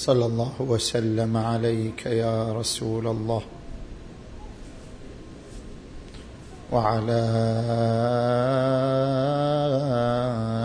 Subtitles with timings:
[0.00, 3.42] صلى الله وسلم عليك يا رسول الله
[6.72, 7.22] وعلى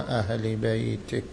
[0.10, 1.24] أهل بيتك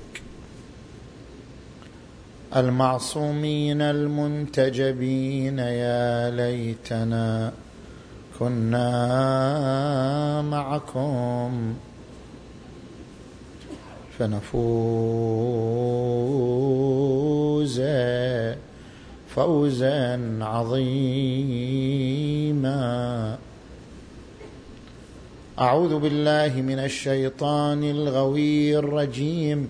[2.56, 7.52] المعصومين المنتجبين يا ليتنا
[8.38, 8.92] كنا
[10.42, 11.74] معكم
[14.22, 14.62] فنفوز
[19.34, 20.98] فوزا عظيما.
[25.58, 29.68] أعوذ بالله من الشيطان الغوي الرجيم.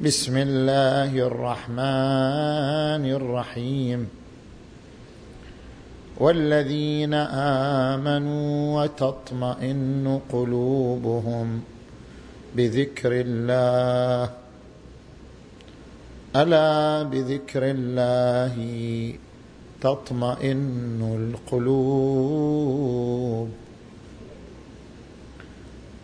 [0.00, 4.08] بسم الله الرحمن الرحيم.
[6.20, 7.14] والذين
[7.94, 11.77] آمنوا وتطمئن قلوبهم
[12.56, 14.30] بذكر الله.
[16.36, 18.54] ألا بذكر الله
[19.80, 23.48] تطمئن القلوب.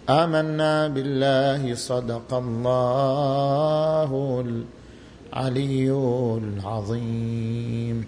[0.08, 4.44] آمنا بالله صدق الله
[5.32, 5.90] العلي
[6.42, 8.06] العظيم.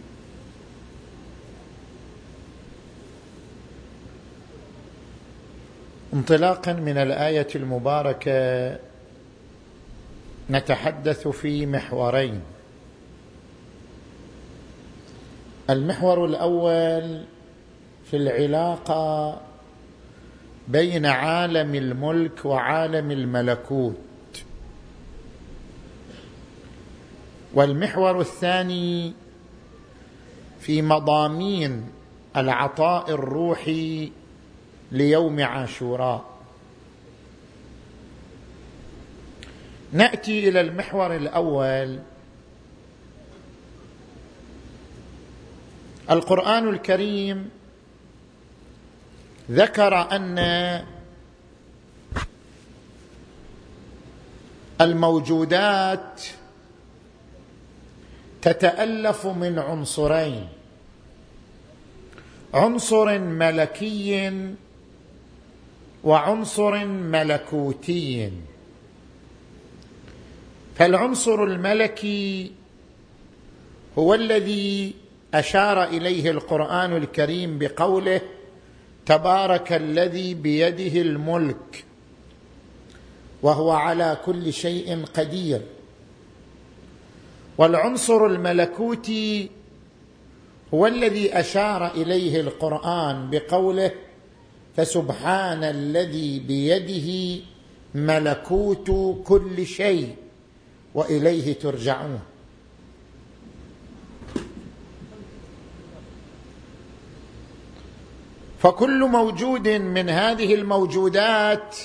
[6.17, 8.79] انطلاقا من الآية المباركة
[10.51, 12.41] نتحدث في محورين.
[15.71, 17.25] المحور الأول
[18.11, 19.41] في العلاقة
[20.69, 23.97] بين عالم الملك وعالم الملكوت.
[27.55, 29.13] والمحور الثاني
[30.61, 31.87] في مضامين
[32.37, 34.13] العطاء الروحي
[34.93, 36.25] ليوم عاشوراء.
[39.93, 41.99] نأتي إلى المحور الأول.
[46.11, 47.51] القرآن الكريم
[49.51, 50.39] ذكر أن
[54.81, 56.23] الموجودات
[58.43, 60.49] تتألف من عنصرين
[62.55, 64.31] عنصر ملكي
[66.07, 68.33] وعنصر ملكوتي.
[70.77, 72.53] فالعنصر الملكي
[73.99, 74.95] هو الذي
[75.35, 78.21] أشار إليه القرآن الكريم بقوله
[79.07, 81.85] تبارك الذي بيده الملك
[83.43, 85.61] وهو على كل شيء قدير.
[87.59, 89.51] والعنصر الملكوتي
[90.75, 93.91] هو الذي أشار إليه القرآن بقوله
[94.77, 97.41] فسبحان الذي بيده
[97.95, 98.91] ملكوت
[99.25, 100.17] كل شيء
[100.95, 102.21] وإليه ترجعون.
[108.59, 111.77] فكل موجود من هذه الموجودات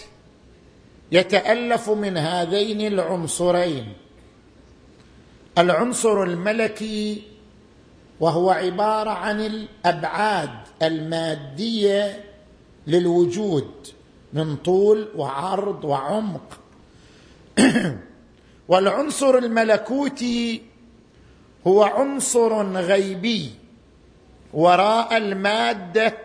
[1.11, 3.93] يتألف من هذين العنصرين.
[5.57, 7.21] العنصر الملكي
[8.19, 10.49] وهو عبارة عن الأبعاد
[10.81, 12.30] المادية
[12.91, 13.71] للوجود
[14.33, 16.59] من طول وعرض وعمق.
[18.69, 20.61] والعنصر الملكوتي
[21.67, 23.51] هو عنصر غيبي
[24.53, 26.17] وراء المادة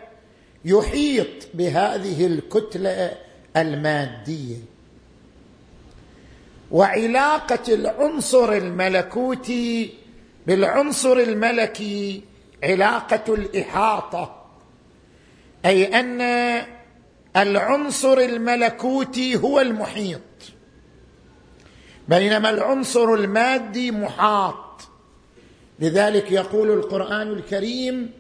[0.64, 3.12] يحيط بهذه الكتلة
[3.56, 4.56] المادية.
[6.70, 9.94] وعلاقة العنصر الملكوتي
[10.46, 12.22] بالعنصر الملكي
[12.64, 14.45] علاقة الإحاطة.
[15.66, 16.20] أي أن
[17.36, 20.20] العنصر الملكوتي هو المحيط.
[22.08, 24.88] بينما العنصر المادي محاط.
[25.80, 28.10] لذلك يقول القرآن الكريم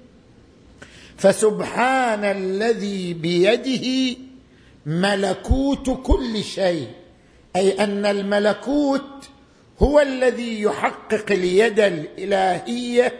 [1.16, 4.16] فسبحان الذي بيده
[4.86, 6.88] ملكوت كل شيء.
[7.56, 9.28] أي أن الملكوت
[9.82, 13.12] هو الذي يحقق اليد الإلهية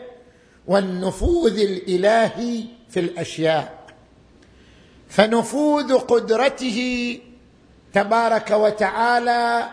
[0.66, 3.75] والنفوذ الإلهي في الأشياء.
[5.08, 7.18] فنفوذ قدرته
[7.92, 9.68] تبارك وتعالى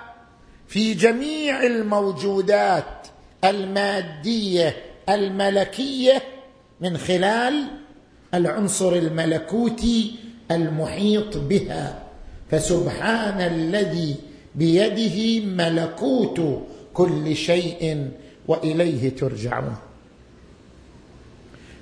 [0.68, 3.08] في جميع الموجودات
[3.44, 4.76] المادية
[5.10, 6.22] الملكية
[6.82, 7.68] من خلال
[8.34, 10.16] العنصر الملكوتي
[10.52, 12.04] المحيط بها.
[12.52, 14.16] فسبحان الذي
[14.56, 16.62] بيده ملكوت
[16.94, 18.10] كل شيء
[18.48, 19.76] وإليه ترجعون.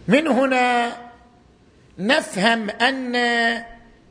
[0.08, 0.92] من هنا
[2.00, 3.14] نفهم أن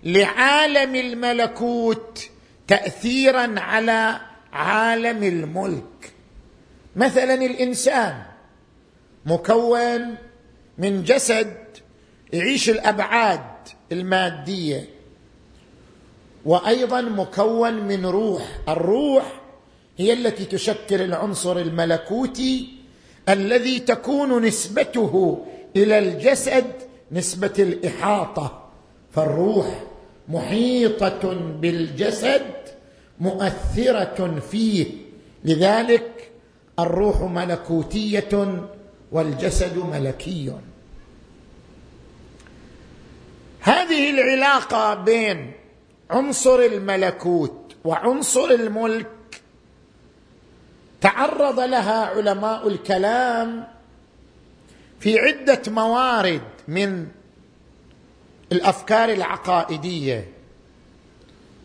[0.05, 2.29] لعالم الملكوت
[2.69, 4.21] تاثيرا على
[4.53, 6.13] عالم الملك.
[6.97, 8.23] مثلا الإنسان
[9.27, 10.15] مكون
[10.79, 11.57] من جسد
[12.33, 13.41] يعيش الأبعاد
[13.93, 14.89] المادية
[16.45, 18.43] وأيضا مكون من روح.
[18.69, 19.41] الروح
[19.99, 22.69] هي التي تشكل العنصر الملكوتي
[23.29, 25.45] الذي تكون نسبته
[25.77, 26.73] إلى الجسد
[27.13, 28.69] نسبة الإحاطة
[29.13, 29.85] فالروح
[30.29, 32.53] محيطة بالجسد
[33.21, 34.87] مؤثرة فيه.
[35.45, 36.31] لذلك
[36.79, 38.63] الروح ملكوتية
[39.13, 40.53] والجسد ملكي.
[43.61, 45.53] هذه العلاقة بين
[46.11, 49.07] عنصر الملكوت وعنصر الملك.
[51.01, 53.67] تعرض لها علماء الكلام
[55.01, 56.43] في عدة موارد.
[56.71, 57.07] من
[58.53, 60.29] الأفكار العقائدية.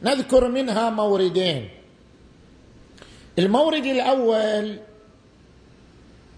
[0.03, 1.69] نذكر منها موردين.
[3.39, 4.79] المورد الأول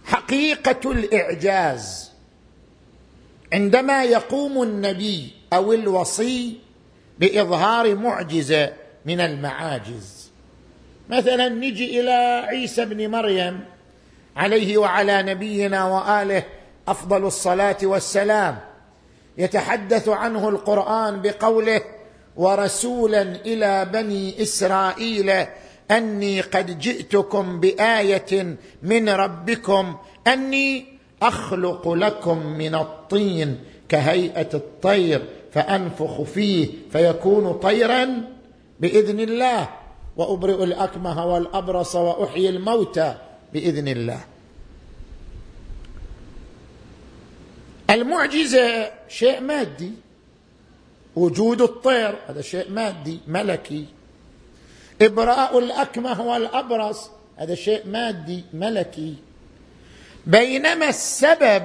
[0.05, 2.11] حقيقة الإعجاز.
[3.53, 6.59] عندما يقوم النبي أو الوصي
[7.19, 8.73] بإظهار معجزة
[9.05, 10.31] من المعاجز.
[11.09, 13.65] مثلا نجي إلى عيسى بن مريم
[14.35, 16.43] عليه وعلى نبينا وآله
[16.87, 18.57] أفضل الصلاة والسلام.
[19.37, 21.81] يتحدث عنه القرآن بقوله
[22.37, 25.45] ورسولا إلى بني إسرائيل
[25.91, 29.95] أني قد جئتكم بآية من ربكم
[30.27, 30.85] أني
[31.21, 38.23] أخلق لكم من الطين كهيئة الطير فأنفخ فيه فيكون طيرا
[38.79, 39.69] بإذن الله
[40.17, 43.15] وأبرئ الأكمه والأبرص وأحيي الموتى
[43.53, 44.19] بإذن الله.
[47.89, 49.91] المعجزة شيء مادي
[51.15, 53.85] وجود الطير هذا شيء مادي ملكي.
[55.01, 59.15] إبراء الأكمه والأبرص هذا شيء مادي ملكي.
[60.25, 61.63] بينما السبب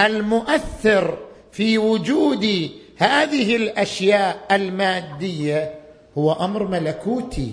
[0.00, 1.18] المؤثر
[1.52, 5.74] في وجود هذه الأشياء المادية
[6.18, 7.52] هو أمر ملكوتي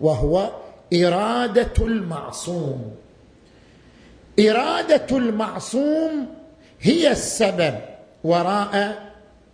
[0.00, 0.50] وهو
[0.94, 2.94] إرادة المعصوم.
[4.40, 6.41] إرادة المعصوم
[6.82, 7.74] هي السبب
[8.24, 9.02] وراء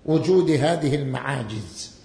[0.07, 1.99] وجود هذه المعاجز.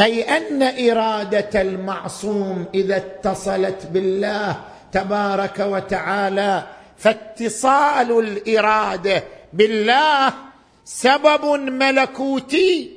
[0.00, 4.56] أي أن إرادة المعصوم إذا اتصلت بالله
[4.92, 6.66] تبارك وتعالى
[6.96, 9.22] فاتصال الإرادة
[9.52, 10.32] بالله
[10.84, 12.90] سبب ملكوتي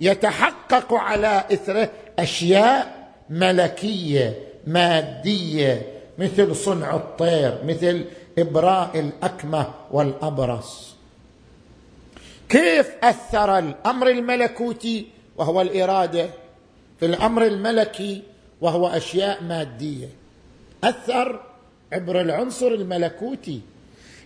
[0.00, 5.82] يتحقق على إثره أشياء ملكية مادية
[6.18, 8.04] مثل صنع الطير مثل
[8.38, 10.94] إبراء الأكمة والأبرص.
[12.48, 15.06] كيف أثر الأمر الملكوتي
[15.36, 16.30] وهو الإرادة
[17.00, 18.22] في الأمر الملكي
[18.60, 20.08] وهو أشياء مادية؟
[20.84, 21.40] أثر
[21.92, 23.60] عبر العنصر الملكوتي.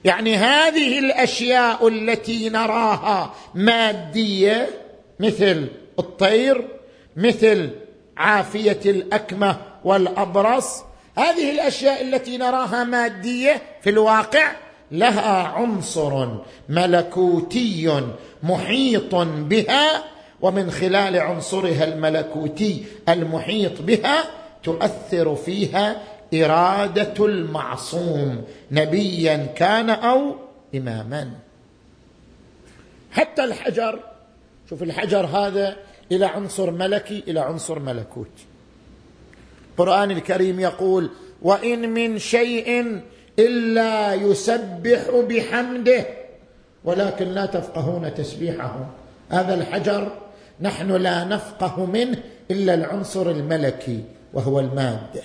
[0.05, 4.69] يعني هذه الأشياء التي نراها مادية
[5.21, 5.69] مثل
[5.99, 6.69] الطير
[7.17, 7.71] مثل
[8.17, 10.83] عافية الأكمة والأبرص
[11.17, 14.53] هذه الأشياء التي نراها مادية في الواقع
[14.91, 16.29] لها عنصر
[16.69, 18.03] ملكوتي
[18.43, 20.05] محيط بها
[20.41, 24.25] ومن خلال عنصرها الملكوتي المحيط بها
[24.63, 26.03] تؤثر فيها
[26.35, 30.37] إرادة المعصوم نبيا كان أو
[30.75, 31.31] اماما.
[33.13, 34.01] حتى الحجر
[34.71, 35.77] شوف الحجر هذا
[36.13, 38.52] إلى عنصر ملكي إلى عنصر ملكوتي.
[39.73, 41.11] القرآن الكريم يقول
[41.43, 43.01] وإن من شيء
[43.39, 46.07] إلا يسبح بحمده
[46.85, 48.87] ولكن لا تفقهون تسبيحه
[49.31, 50.13] هذا الحجر
[50.61, 52.19] نحن لا نفقه منه
[52.51, 55.23] إلا العنصر الملكي وهو المادة.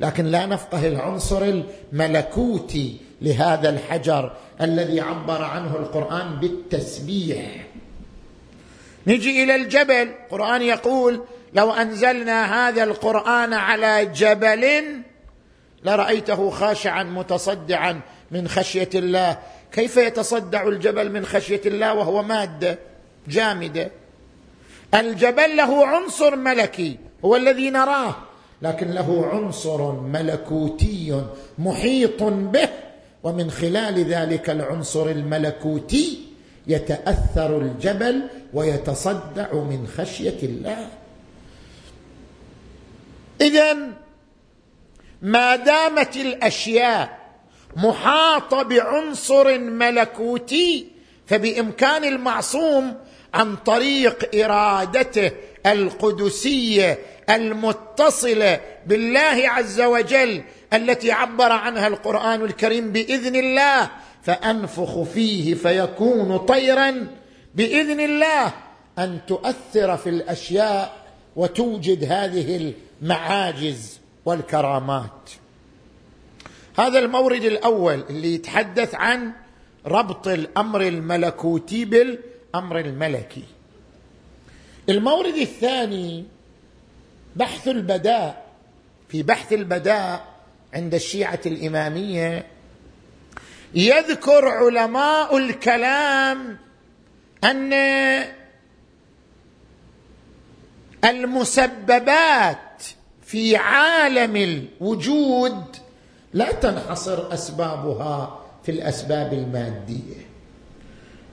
[0.00, 1.62] لكن لا نفقه العنصر
[1.92, 7.66] الملكوتي لهذا الحجر الذي عبر عنه القرآن بالتسبيح.
[9.06, 11.20] نجي إلى الجبل القرآن يقول
[11.54, 14.82] لو أنزلنا هذا القرآن على جبل
[15.84, 18.00] لرأيته خاشعا متصدعا
[18.30, 19.38] من خشية الله.
[19.72, 22.78] كيف يتصدع الجبل من خشية الله وهو ماده
[23.28, 23.90] جامده
[24.94, 28.14] الجبل له عنصر ملكي هو الذي نراه
[28.62, 31.24] لكن له عنصر ملكوتي
[31.58, 32.68] محيط به
[33.22, 36.18] ومن خلال ذلك العنصر الملكوتي
[36.66, 38.22] يتأثر الجبل
[38.54, 40.86] ويتصدع من خشية الله.
[43.40, 43.76] اذا
[45.22, 47.18] ما دامت الأشياء
[47.76, 50.86] محاطة بعنصر ملكوتي
[51.26, 52.94] فبإمكان المعصوم
[53.34, 55.30] عن طريق إرادته
[55.66, 56.98] القدسية
[57.30, 60.42] المتصلة بالله عز وجل
[60.72, 63.90] التي عبر عنها القرآن الكريم بإذن الله
[64.22, 67.06] فأنفخ فيه فيكون طيرا
[67.54, 68.52] بإذن الله
[68.98, 70.96] أن تؤثر في الأشياء
[71.36, 72.56] وتوجد هذه
[73.02, 75.30] المعاجز والكرامات.
[76.78, 79.32] هذا المورد الأول اللي يتحدث عن
[79.86, 83.44] ربط الأمر الملكوتي بالأمر الملكي.
[84.88, 86.24] المورد الثاني
[87.36, 88.46] بحث البداء
[89.08, 90.26] في بحث البداء
[90.74, 92.46] عند الشيعة الإمامية
[93.74, 96.58] يذكر علماء الكلام
[97.44, 97.72] أن
[101.04, 102.82] المسببات
[103.22, 104.36] في عالم
[104.80, 105.64] الوجود
[106.34, 110.28] لا تنحصر أسبابها في الأسباب المادية.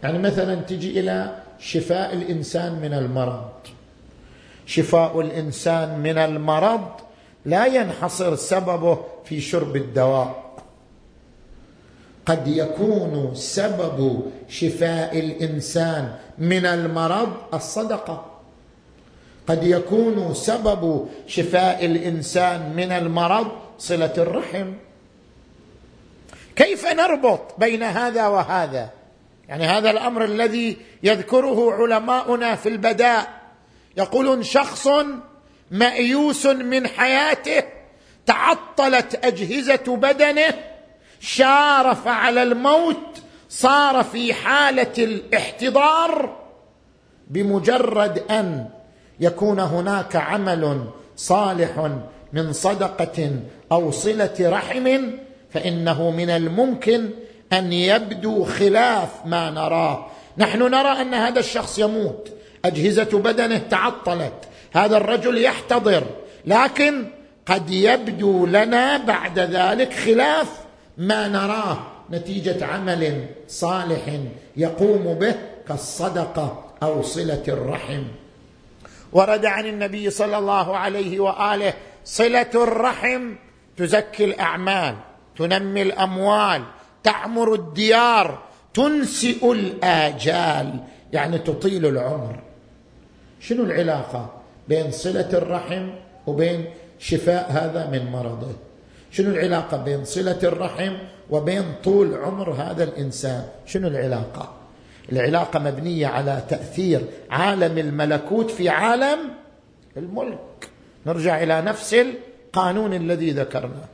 [0.03, 3.50] يعني مثلا تجي إلى شفاء الإنسان من المرض.
[4.65, 6.88] شفاء الإنسان من المرض
[7.45, 10.45] لا ينحصر سببه في شرب الدواء.
[12.25, 18.35] قد يكون سبب شفاء الإنسان من المرض الصدقة.
[19.47, 24.73] قد يكون سبب شفاء الإنسان من المرض صلة الرحم.
[26.55, 28.89] كيف نربط بين هذا وهذا؟
[29.49, 33.41] يعني هذا الأمر الذي يذكره علماؤنا في البداء.
[33.97, 34.87] يقولون شخص
[35.71, 37.63] مأيوس من حياته
[38.25, 40.53] تعطلت أجهزة بدنه
[41.19, 43.17] شارف على الموت
[43.49, 46.37] صار في حالة الاحتضار
[47.27, 48.69] بمجرد أن
[49.19, 50.84] يكون هناك عمل
[51.15, 51.89] صالح
[52.34, 53.31] من صدقة
[53.72, 55.01] أو صلة رحم
[55.50, 57.10] فإنه من الممكن
[57.53, 60.05] أن يبدو خلاف ما نراه.
[60.38, 62.29] نحن نرى أن هذا الشخص يموت.
[62.65, 64.34] أجهزة بدنه تعطلت.
[64.74, 66.03] هذا الرجل يحتضر.
[66.45, 67.05] لكن
[67.45, 70.48] قد يبدو لنا بعد ذلك خلاف
[70.98, 71.77] ما نراه.
[72.12, 74.19] نتيجة عمل صالح
[74.57, 75.36] يقوم به
[75.67, 78.03] كالصدقة أو صلة الرحم.
[79.13, 81.74] ورد عن النبي صلى الله عليه وآله
[82.05, 83.33] صلة الرحم
[83.77, 84.95] تزكي الأعمال
[85.38, 86.63] تنمي الأموال
[87.03, 88.39] تعمر الديار
[88.74, 90.79] تنسئ الآجال
[91.13, 92.39] يعني تطيل العمر.
[93.39, 94.33] شنو العلاقة
[94.67, 95.89] بين صلة الرحم
[96.27, 96.65] وبين
[97.00, 98.51] شفاء هذا من مرضه؟
[99.12, 100.93] شنو العلاقة بين صلة الرحم
[101.29, 104.64] وبين طول عمر هذا الإنسان؟ شنو العلاقة؟
[105.12, 109.19] العلاقة مبنية على تأثير عالم الملكوت في عالم
[109.97, 110.69] الملك.
[111.05, 113.85] نرجع إلى نفس القانون الذي ذكرناه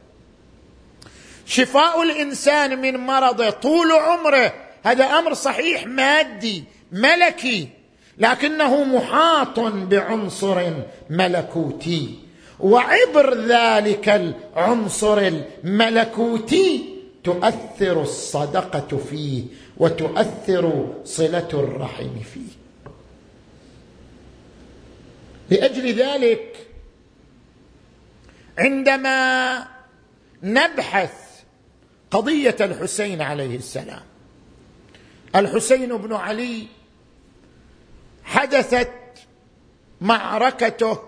[1.46, 4.53] شفاء الإنسان من مرضه طول عمره.
[4.84, 7.68] هذا أمر صحيح مادي ملكي
[8.18, 10.72] لكنه محاط بعنصر
[11.10, 12.20] ملكوتي.
[12.60, 16.86] وعبر ذلك العنصر الملكوتي
[17.24, 19.44] تؤثر الصدقة فيه.
[19.82, 22.52] وتؤثر صلة الرحم فيه.
[25.50, 26.68] لأجل ذلك
[28.58, 29.68] عندما
[30.44, 31.14] نبحث
[32.12, 34.04] قضية الحسين عليه السلام
[35.36, 36.68] الحسين بن علي
[38.24, 38.92] حدثت
[40.02, 41.00] معركته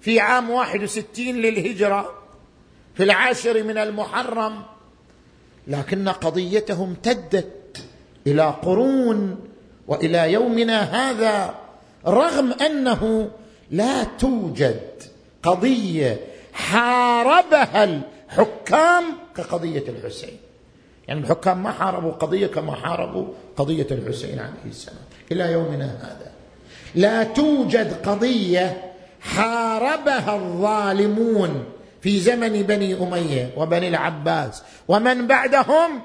[0.00, 2.22] في عام واحد وستين للهجرة
[2.96, 4.62] في العاشر من المحرم
[5.66, 7.63] لكن قضيته امتدت.
[8.26, 9.36] إلى قرون
[9.88, 11.54] وإلى يومنا هذا
[12.06, 13.30] رغم أنه
[13.70, 14.80] لا توجد
[15.42, 16.20] قضية
[16.52, 19.04] حاربها الحكام
[19.36, 20.36] كقضية الحسين.
[21.08, 23.26] يعني الحكام ما حاربوا قضية كما حاربوا
[23.56, 26.32] قضية الحسين عليه السلام إلى يومنا هذا.
[26.94, 31.64] لا توجد قضية حاربها الظالمون
[32.00, 36.02] في زمن بني أمية وبني العباس ومن بعدهم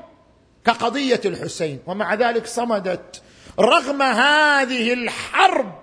[0.65, 3.21] كقضية الحسين ومع ذلك صمدت
[3.59, 5.73] رغم هذه الحرب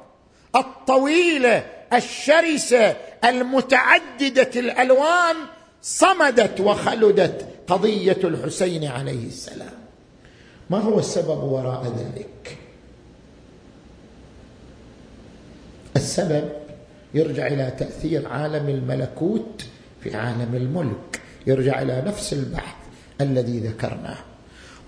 [0.56, 5.37] الطويلة الشرسة المتعددة الألوان
[5.83, 9.75] صمدت وخلدت قضية الحسين عليه السلام.
[10.71, 12.59] ما هو السبب وراء ذلك؟
[15.97, 16.52] السبب
[17.14, 19.64] يرجع إلى تأثير عالم الملكوت
[20.02, 22.76] في عالم الملك يرجع إلى نفس البحث
[23.21, 24.18] الذي ذكرناه.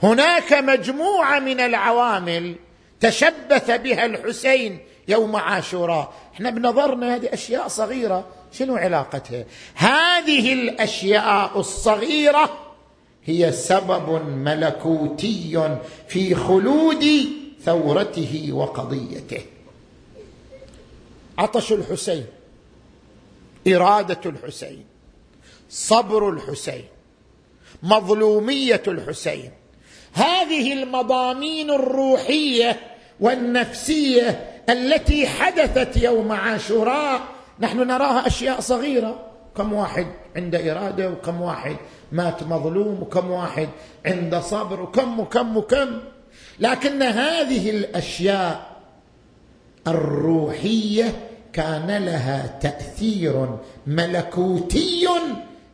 [0.03, 2.55] هناك مجموعة من العوامل
[3.01, 4.79] تشبث بها الحسين
[5.09, 6.13] يوم عاشوراء.
[6.35, 8.27] إحنا بنظرنا هذه أشياء صغيرة.
[8.53, 12.59] شنو علاقتها؟ هذه الأشياء الصغيرة
[13.25, 15.77] هي سبب ملكوتي
[16.09, 17.05] في خلود
[17.65, 19.41] ثورته وقضيته.
[21.39, 22.27] عطش الحسين
[23.69, 24.85] إرادة الحسين
[25.71, 26.85] صبر الحسين
[27.83, 29.51] مظلومية الحسين
[30.13, 32.77] هذه المضامين الروحية
[33.21, 37.21] والنفسية التي حدثت يوم عاشوراء.
[37.61, 39.25] نحن نراها أشياء صغيرة.
[39.57, 41.77] كم واحد عند إرادة وكم واحد
[42.13, 43.69] مات مظلوم وكم واحد
[44.07, 45.99] عند صبر وكم وكم وكم.
[46.61, 48.77] لكن هذه الأشياء
[49.87, 51.13] الروحية
[51.53, 53.49] كان لها تأثير
[53.87, 55.09] ملكوتي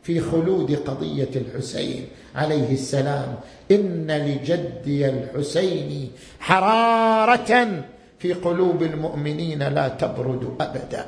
[0.03, 2.07] في خلود قضية الحسين.
[2.35, 3.35] عليه السلام.
[3.71, 7.83] إن لجدي الحسين حرارة
[8.19, 11.05] في قلوب المؤمنين لا تبرد أبدا.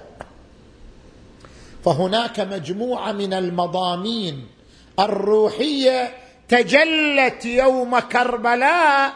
[1.85, 4.47] فهناك مجموعة من المضامين
[4.99, 6.11] الروحية
[6.49, 9.13] تجلت يوم كربلاء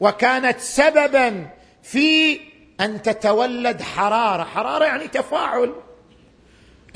[0.00, 1.46] وكانت سببا
[1.82, 2.40] في
[2.80, 4.44] أن تتولد حرارة.
[4.44, 5.72] حرارة يعني تفاعل.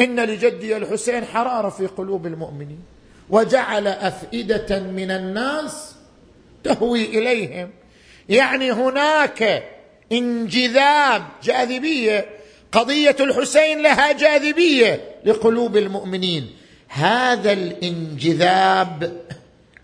[0.00, 2.91] إن لجدي الحسين حرارة في قلوب المؤمنين.
[3.32, 5.94] وجعل أفئدة من الناس
[6.64, 7.70] تهوي إليهم.
[8.28, 9.62] يعني هناك
[10.12, 12.26] انجذاب جاذبية
[12.72, 16.50] قضية الحسين لها جاذبية لقلوب المؤمنين.
[16.88, 19.12] هذا الانجذاب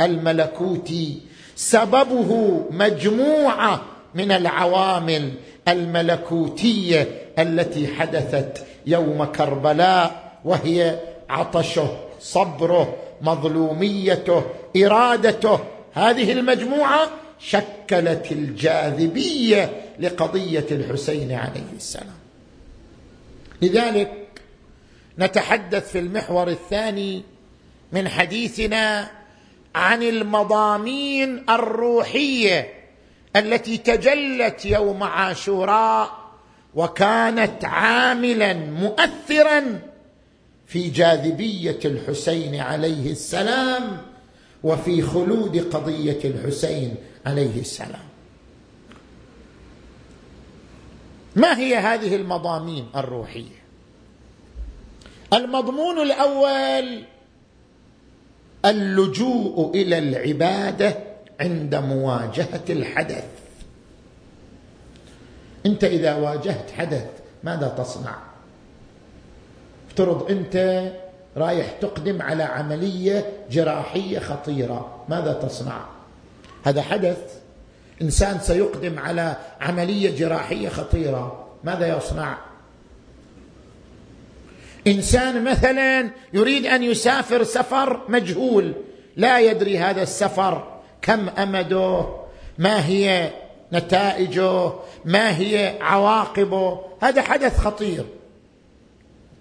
[0.01, 1.21] الملكوتي
[1.57, 3.83] سببه مجموعة
[4.15, 5.33] من العوامل
[5.69, 10.99] الملكوتية التي حدثت يوم كربلاء وهي
[11.31, 14.45] عطشه صبره مظلوميته
[14.77, 15.61] إرادته.
[15.95, 17.11] هذه المجموعة
[17.41, 22.19] شكلت الجاذبية لقضية الحسين عليه السلام.
[23.63, 24.13] لذلك
[25.19, 27.23] نتحدث في المحور الثاني
[27.93, 29.11] من حديثنا
[29.75, 32.73] عن المضامين الروحية
[33.37, 36.19] التي تجلت يوم عاشوراء
[36.75, 39.81] وكانت عاملا مؤثرا
[40.69, 44.03] في جاذبية الحسين عليه السلام
[44.65, 46.95] وفي خلود قضية الحسين
[47.27, 48.09] عليه السلام.
[51.37, 53.59] ما هي هذه المضامين الروحية؟
[55.33, 57.05] المضمون الأول
[58.65, 60.99] اللجوء إلى العبادة
[61.41, 63.25] عند مواجهة الحدث.
[65.67, 67.07] أنت إذا واجهت حدث
[67.45, 68.28] ماذا تصنع؟
[69.99, 70.83] افترض أنت
[71.37, 75.05] رايح تقدم على عملية جراحية خطيرة.
[75.09, 75.81] ماذا تصنع؟
[76.65, 77.19] هذا حدث.
[78.03, 81.47] إنسان سيقدم على عملية جراحية خطيرة.
[81.65, 82.39] ماذا يصنع؟
[84.87, 88.73] إنسان مثلا يريد أن يسافر سفر مجهول
[89.17, 92.07] لا يدري هذا السفر كم أمده
[92.59, 93.31] ما هي
[93.73, 94.73] نتائجه
[95.05, 96.81] ما هي عواقبه.
[97.03, 98.05] هذا حدث خطير.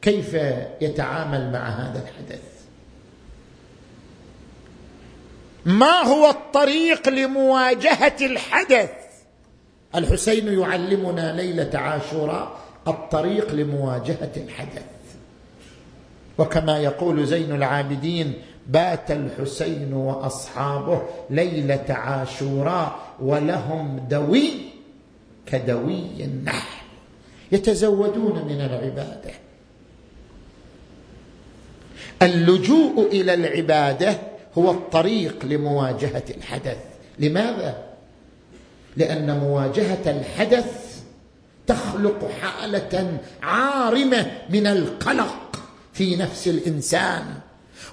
[0.01, 0.33] كيف
[0.81, 2.41] يتعامل مع هذا الحدث؟
[5.65, 8.91] ما هو الطريق لمواجهة الحدث؟
[9.95, 12.57] الحسين يعلمنا ليلة عاشوراء
[12.87, 14.85] الطريق لمواجهة الحدث.
[16.37, 18.33] وكما يقول زين العابدين
[18.67, 24.51] بات الحسين وأصحابه ليلة عاشوراء ولهم دوي
[25.45, 26.77] كدوي النحل.
[27.51, 29.46] يتزودون من العبادة.
[32.21, 34.17] اللجوء إلى العبادة
[34.57, 36.77] هو الطريق لمواجهة الحدث.
[37.19, 37.83] لماذا؟
[38.97, 41.01] لأن مواجهة الحدث
[41.67, 45.59] تخلق حالة عارمة من القلق
[45.93, 47.23] في نفس الإنسان.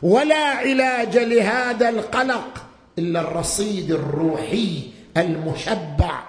[0.02, 2.64] ولا علاج لهذا القلق
[2.98, 4.82] إلا الرصيد الروحي
[5.16, 6.24] المشبع.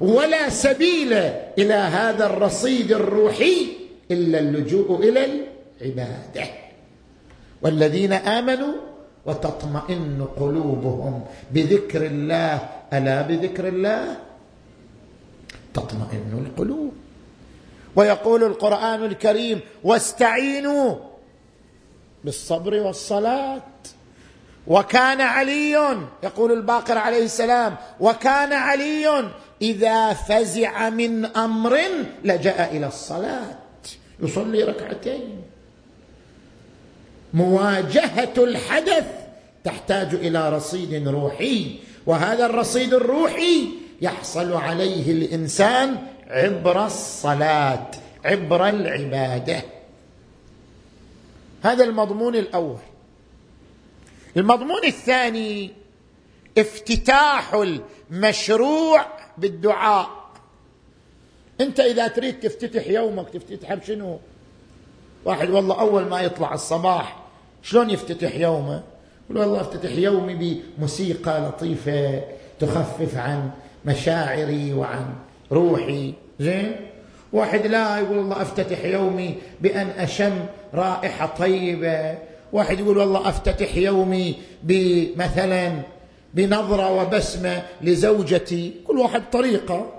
[0.00, 1.12] ولا سبيل
[1.58, 3.66] إلى هذا الرصيد الروحي
[4.10, 5.26] إلا اللجوء إلى
[5.80, 6.65] العبادة.
[7.62, 8.74] والذين آمنوا
[9.26, 12.68] وتطمئن قلوبهم بذكر الله.
[12.92, 14.16] ألا بذكر الله؟
[15.74, 16.92] تطمئن القلوب.
[17.96, 20.96] ويقول القرآن الكريم واستعينوا
[22.24, 23.62] بالصبر والصلاة.
[24.66, 29.30] وكان علي يقول الباقر عليه السلام وكان علي
[29.62, 31.78] إذا فزع من أمر
[32.24, 33.56] لجأ إلى الصلاة.
[34.20, 35.42] يصلي ركعتين.
[37.36, 39.06] مواجهة الحدث
[39.64, 43.68] تحتاج إلى رصيد روحي وهذا الرصيد الروحي
[44.02, 45.96] يحصل عليه الإنسان
[46.28, 47.90] عبر الصلاة
[48.24, 49.62] عبر العبادة.
[51.62, 52.78] هذا المضمون الأول.
[54.36, 55.70] المضمون الثاني
[56.58, 57.54] افتتاح
[58.10, 59.06] المشروع
[59.38, 60.08] بالدعاء.
[61.60, 64.18] أنت إذا تريد تفتتح يومك تفتتحه بشنو؟
[65.24, 67.25] واحد والله أول ما يطلع الصباح
[67.66, 68.82] شلون يفتتح يومه؟
[69.24, 72.22] يقول والله افتتح يومي بموسيقى لطيفة
[72.60, 73.50] تخفف عن
[73.84, 75.14] مشاعري وعن
[75.52, 76.14] روحي.
[76.40, 76.76] زين؟
[77.32, 82.18] واحد لا يقول الله افتتح يومي بأن أشم رائحة طيبة.
[82.52, 85.72] واحد يقول والله افتتح يومي بمثلا
[86.34, 88.74] بنظرة وبسمة لزوجتي.
[88.86, 89.92] كل واحد طريقة.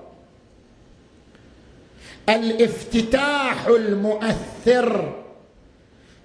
[2.30, 5.14] الافتتاح المؤثر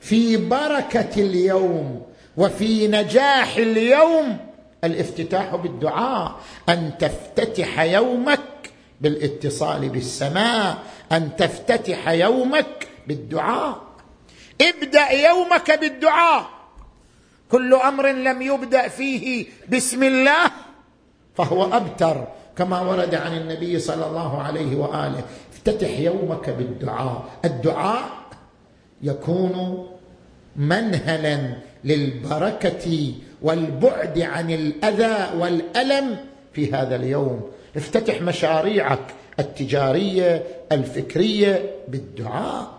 [0.03, 2.03] في بركة اليوم
[2.37, 4.39] وفي نجاح اليوم
[4.85, 6.37] الافتتاح بالدعاء
[6.69, 8.41] أن تفتتح يومك
[9.01, 10.79] بالاتصال بالسماء
[11.13, 13.81] أن تفتتح يومك بالدعاء.
[14.61, 16.47] ابدأ يومك بالدعاء.
[17.51, 20.51] كل أمر لم يبدأ فيه بسم الله
[21.35, 25.23] فهو أبتر كما ورد عن النبي صلى الله عليه وآله.
[25.53, 27.25] افتتح يومك بالدعاء.
[27.45, 28.11] الدعاء
[29.03, 29.87] يكون
[30.57, 31.39] منهلا
[31.85, 36.17] للبركة والبعد عن الأذى والألم
[36.53, 37.51] في هذا اليوم.
[37.77, 42.71] افتتح مشاريعك التجارية الفكرية بالدعاء.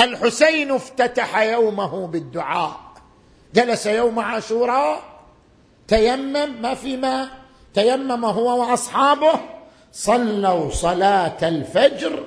[0.00, 2.80] الحسين افتتح يومه بالدعاء.
[3.54, 5.02] جلس يوم عاشوراء
[5.88, 7.28] تيمم ما في ماء
[7.74, 9.40] تيمم هو وأصحابه
[9.92, 12.24] صلوا صلاة الفجر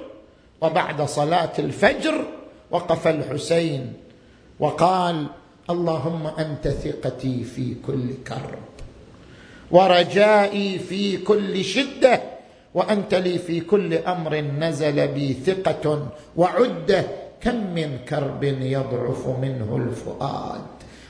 [0.62, 2.26] وبعد صلاة الفجر
[2.72, 3.94] وقف الحسين
[4.60, 5.26] وقال
[5.70, 8.60] اللهم أنت ثقتي في كل كرب
[9.72, 12.22] ورجائي في كل شدة
[12.74, 17.04] وأنت لي في كل أمر نزل بي ثقة وعدة
[17.42, 20.62] كم من كرب يضعف منه الفؤاد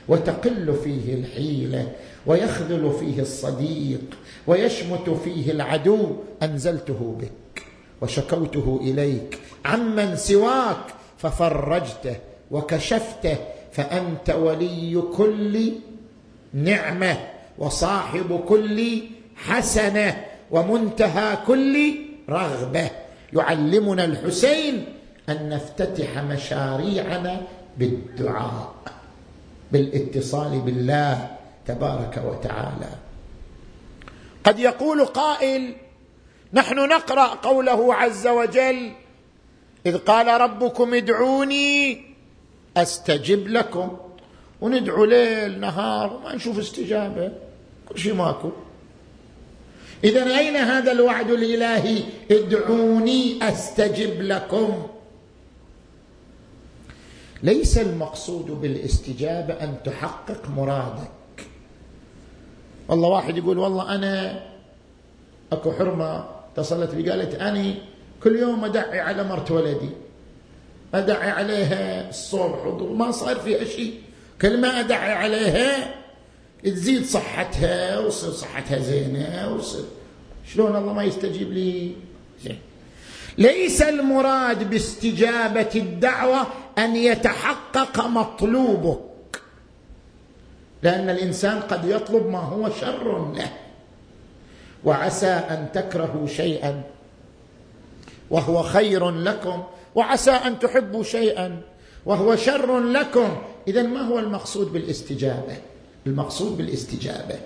[0.08, 1.92] وتقل فيه الحيلة
[2.26, 4.00] ويخذل فيه الصديق
[4.46, 7.62] ويشمت فيه العدو أنزلته بك
[8.02, 10.84] وشكوته إليك عمن سواك
[11.22, 12.16] ففرجته
[12.50, 13.36] وكشفته
[13.72, 15.72] فأنت ولي كل
[16.54, 17.16] نعمة
[17.58, 19.02] وصاحب كل
[19.36, 21.94] حسنة ومنتهى كل
[22.28, 22.90] رغبة.
[23.32, 24.84] يعلمنا الحسين
[25.28, 27.42] أن نفتتح مشاريعنا
[27.76, 28.74] بالدعاء
[29.72, 31.30] بالاتصال بالله
[31.66, 32.90] تبارك وتعالى.
[34.44, 35.74] قد يقول قائل
[36.52, 38.92] نحن نقرأ قوله عز وجل
[39.86, 42.02] إذ قال ربكم ادعوني
[42.76, 43.96] أستجب لكم.
[44.60, 47.32] وندعو ليل نهار وما نشوف استجابة.
[47.88, 48.50] كل شيء ماكو.
[50.04, 54.86] اذا أين هذا الوعد الإلهي؟ ادعوني أستجب لكم.
[57.42, 61.10] ليس المقصود بالاستجابة أن تحقق مرادك.
[62.88, 64.42] والله واحد يقول والله أنا
[65.52, 67.74] أكو حرمة اتصلت بي قالت أني
[68.22, 69.90] كل يوم أدعي على مرت ولدي
[70.94, 73.94] أدعي عليها الصبح وما صار فيها شيء.
[74.42, 75.94] كل ما أدعي عليها
[76.64, 79.84] تزيد صحتها وتصير صحتها زينة وصير
[80.54, 81.92] شلون الله ما يستجيب لي؟
[82.44, 82.58] زين.
[83.38, 86.46] ليس المراد باستجابة الدعوة
[86.78, 89.42] أن يتحقق مطلوبك
[90.82, 93.52] لأن الإنسان قد يطلب ما هو شر له.
[94.84, 96.82] وعسى أن تكرهوا شيئا.
[98.30, 99.62] وهو خير لكم
[99.94, 101.62] وعسى أن تحبوا شيئا
[102.06, 103.36] وهو شر لكم.
[103.68, 105.56] اذا ما هو المقصود بالاستجابة؟
[106.06, 107.38] المقصود بالاستجابة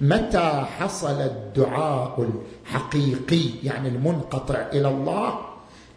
[0.00, 2.30] متى حصل الدعاء
[2.66, 5.40] الحقيقي يعني المنقطع إلى الله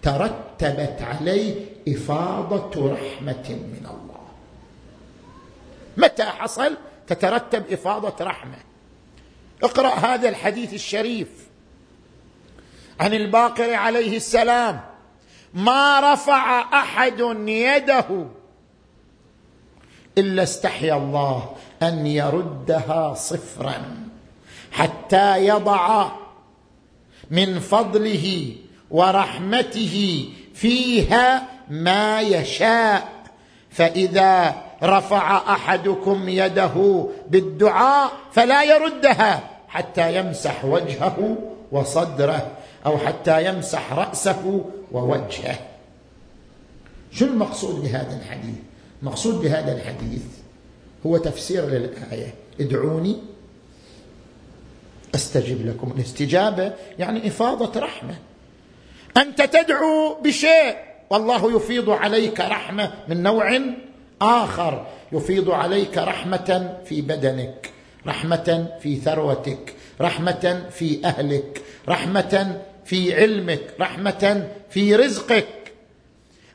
[0.02, 4.22] ترتبت عليه إفاضة رحمة من الله.
[5.98, 8.58] متى حصل؟ تترتب إفاضة رحمة.
[9.64, 11.28] اقرأ هذا الحديث الشريف.
[13.02, 14.82] عن الباقر عليه السلام.
[15.54, 18.06] ما رفع أحد يده
[20.18, 23.76] إلا استحيا الله أن يردها صفرا
[24.72, 26.12] حتى يضع
[27.32, 28.56] من فضله
[28.92, 33.08] ورحمته فيها ما يشاء.
[33.70, 41.38] فإذا رفع أحدكم يده بالدعاء فلا يردها حتى يمسح وجهه
[41.72, 42.52] وصدره.
[42.86, 45.60] أو حتى يمسح رأسه ووجهه.
[47.12, 48.56] شو المقصود بهذا الحديث؟
[49.02, 50.26] المقصود بهذا الحديث
[51.06, 52.34] هو تفسير للآية.
[52.60, 53.18] ادعوني
[55.16, 55.92] أستجب لكم.
[55.92, 58.16] الاستجابة يعني إفاضة رحمة.
[59.18, 60.76] أنت تدعو بشيء
[61.10, 63.62] والله يفيض عليك رحمة من نوع
[64.22, 64.88] آخر.
[65.12, 67.70] يفيض عليك رحمة في بدنك
[68.08, 75.48] رحمة في ثروتك رحمة في أهلك رحمة في علمك رحمة في رزقك.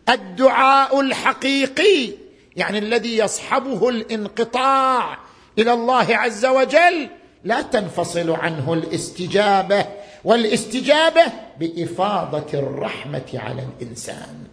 [0.09, 2.13] الدعاء الحقيقي
[2.57, 5.19] يعني الذي يصحبه الانقطاع
[5.59, 7.09] إلى الله عز وجل
[7.45, 9.87] لا تنفصل عنه الاستجابة
[10.25, 11.23] والاستجابة
[11.61, 14.45] بإفاضة الرحمة على الإنسان.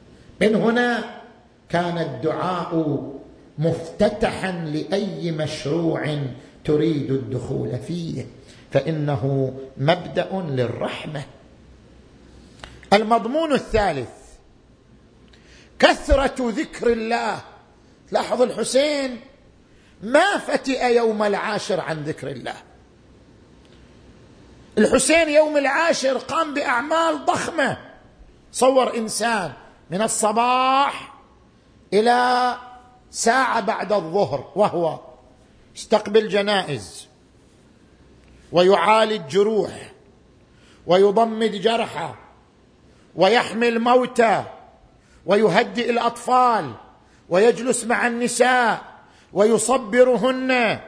[0.42, 1.04] من هنا
[1.70, 3.04] كان الدعاء
[3.58, 6.18] مفتتحا لأي مشروع
[6.66, 8.26] تريد الدخول فيه
[8.72, 11.24] فإنه مبدأ للرحمة.
[12.94, 14.10] المضمون الثالث.
[15.80, 17.42] كثرة ذكر الله.
[18.12, 19.22] لاحظ الحسين
[20.04, 22.56] ما فتئ يوم العاشر عن ذكر الله.
[24.78, 27.78] الحسين يوم العاشر قام بأعمال ضخمة.
[28.52, 29.54] صور إنسان
[29.92, 31.14] من الصباح
[31.94, 32.56] إلى
[33.12, 35.00] ساعة بعد الظهر وهو
[35.76, 37.08] يستقبل جنائز
[38.52, 39.92] ويعالج جروح
[40.88, 42.14] ويضمد جرحى
[43.16, 44.44] ويحمل موتى
[45.26, 46.72] ويهدئ الأطفال
[47.30, 48.82] ويجلس مع النساء
[49.34, 50.80] ويصبرهن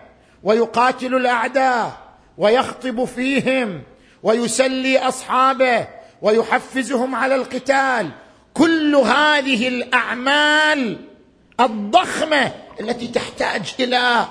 [0.43, 1.97] ويقاتل الأعداء
[2.37, 3.83] ويخطب فيهم
[4.23, 5.87] ويسلي أصحابه
[6.21, 8.11] ويحفزهم على القتال.
[8.53, 10.99] كل هذه الأعمال
[11.59, 14.25] الضخمة التي تحتاج إلى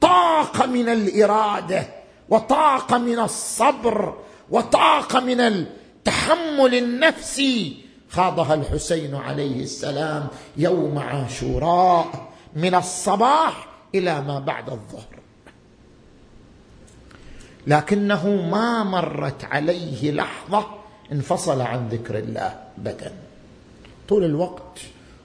[0.00, 1.86] طاقة من الإرادة
[2.28, 4.14] وطاقة من الصبر
[4.50, 5.66] وطاقة من
[6.06, 7.76] التحمل النفسي
[8.10, 15.16] خاضها الحسين عليه السلام يوم عاشوراء من الصباح إلى ما بعد الظهر.
[17.66, 20.66] لكنه ما مرت عليه لحظة
[21.12, 23.12] انفصل عن ذكر الله ابدا.
[24.08, 24.78] طول الوقت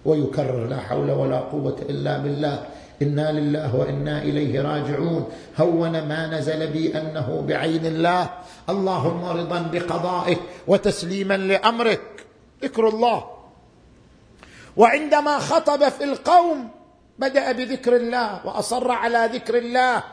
[0.06, 2.66] ويكرر لا حول ولا قوة إلا بالله.
[3.02, 5.30] إنا لله وإنا إليه راجعون.
[5.58, 8.30] هون ما نزل بي أنه بعين الله.
[8.70, 10.38] اللهم رضا بقضائه
[10.68, 12.26] وتسليما لأمرك.
[12.64, 13.24] ذكر الله.
[14.78, 16.70] وعندما خطب في القوم
[17.20, 20.04] بدأ بذكر الله وأصر على ذكر الله.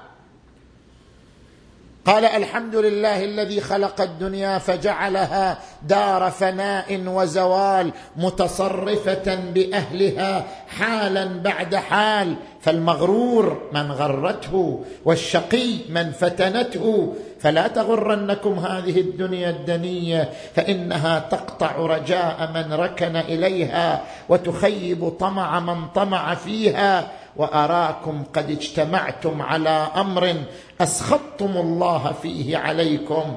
[2.07, 10.45] قال الحمد لله الذي خلق الدنيا فجعلها دار فناء وزوال متصرفة بأهلها
[10.79, 12.35] حالا بعد حال.
[12.61, 17.15] فالمغرور من غرته والشقي من فتنته.
[17.41, 26.35] فلا تغرنكم هذه الدنيا الدنية فإنها تقطع رجاء من ركن إليها وتخيب طمع من طمع
[26.35, 27.09] فيها.
[27.38, 30.35] وأراكم قد اجتمعتم على أمر
[30.81, 33.35] أسخطتم الله فيه عليكم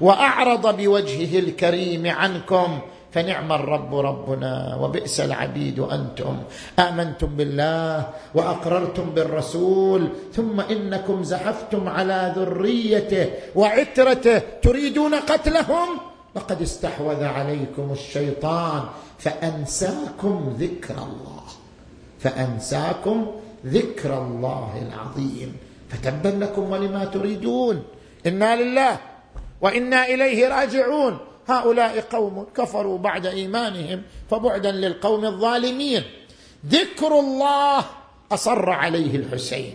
[0.00, 2.78] وأعرض بوجهه الكريم عنكم
[3.12, 6.36] فنعم الرب ربنا وبئس العبيد أنتم.
[6.78, 14.38] آمنتم بالله وأقررتم بالرسول ثم إنكم زحفتم على ذريته وعترته.
[14.62, 15.88] تريدون قتلهم؟
[16.36, 18.82] لقد استحوذ عليكم الشيطان
[19.18, 21.55] فأنساكم ذكر الله.
[22.26, 23.26] فأنساكم
[23.66, 25.56] ذكر الله العظيم.
[25.90, 27.82] فتبا لكم ولما تريدون.
[28.26, 28.98] إنا لله
[29.60, 31.18] وإنا إليه راجعون.
[31.48, 36.02] هؤلاء قوم كفروا بعد إيمانهم فبعدا للقوم الظالمين.
[36.66, 37.84] ذكر الله
[38.32, 39.74] أصر عليه الحسين.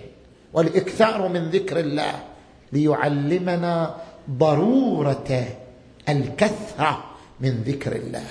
[0.54, 2.14] والإكثار من ذكر الله
[2.74, 3.96] ليعلمنا
[4.30, 5.48] ضرورة
[6.10, 7.04] الكثرة
[7.40, 8.28] من ذكر الله.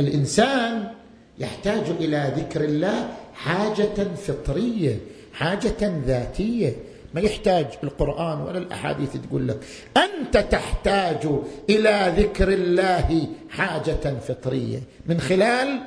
[0.00, 0.90] الإنسان
[1.38, 4.98] يحتاج إلى ذكر الله حاجة فطرية
[5.34, 6.76] حاجة ذاتية.
[7.14, 9.60] ما يحتاج القرآن ولا الأحاديث تقول لك.
[9.96, 11.28] أنت تحتاج
[11.70, 14.82] إلى ذكر الله حاجة فطرية.
[15.06, 15.80] من خلال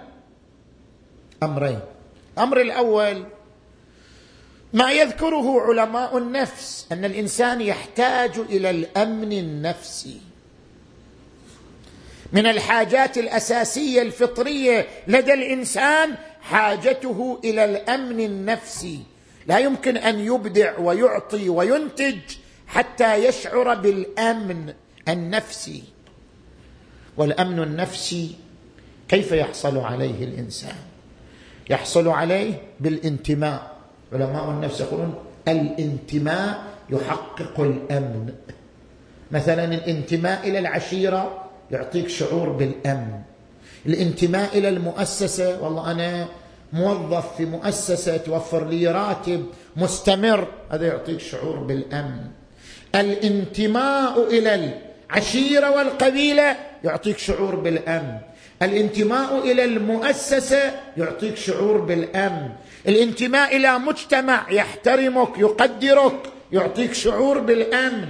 [1.43, 1.79] أمرين.
[2.37, 3.23] الامر الأول
[4.73, 10.21] ما يذكره علماء النفس أن الإنسان يحتاج إلى الأمن النفسي.
[12.33, 18.99] من الحاجات الأساسية الفطرية لدى الإنسان حاجته إلى الأمن النفسي.
[19.47, 22.19] لا يمكن أن يبدع ويعطي وينتج
[22.67, 24.73] حتى يشعر بالأمن
[25.07, 25.83] النفسي.
[27.17, 28.35] والأمن النفسي
[29.07, 30.75] كيف يحصل عليه الإنسان؟
[31.69, 33.75] يحصل عليه بالانتماء.
[34.13, 35.15] علماء النفس يقولون
[35.47, 38.33] الانتماء يحقق الأمن.
[39.31, 43.21] مثلا الانتماء إلى العشيرة يعطيك شعور بالأمن.
[43.87, 46.27] الانتماء إلى المؤسسة والله أنا
[46.73, 49.45] موظف في مؤسسة توفر لي راتب
[49.75, 50.47] مستمر.
[50.71, 52.21] هذا يعطيك شعور بالأمن.
[52.95, 54.73] الانتماء إلى
[55.09, 58.17] العشيرة والقبيلة يعطيك شعور بالأمن.
[58.61, 62.49] الانتماء إلى المؤسسة يعطيك شعور بالأمن.
[62.87, 66.19] الانتماء إلى مجتمع يحترمك يقدرك
[66.51, 68.07] يعطيك شعور بالأمن.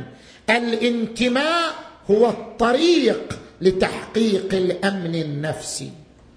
[0.50, 1.74] الانتماء
[2.12, 5.92] هو الطريق لتحقيق الأمن النفسي.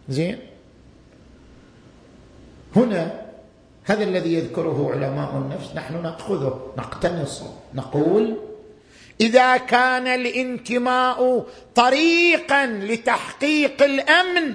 [0.08, 0.38] زين؟
[2.76, 3.28] هنا
[3.84, 8.36] هذا الذي يذكره علماء النفس نحن نأخذه نقتنصه نقول
[9.20, 14.54] إذا كان الانتماء طريقا لتحقيق الأمن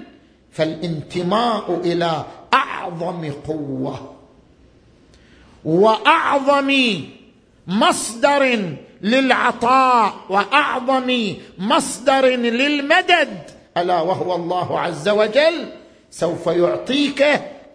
[0.52, 4.16] فالانتماء إلى أعظم قوة
[5.66, 7.02] وأعظم
[7.68, 13.38] مصدر للعطاء وأعظم مصدر للمدد.
[13.78, 15.66] ألا وهو الله عز وجل؟
[16.12, 17.26] سوف يعطيك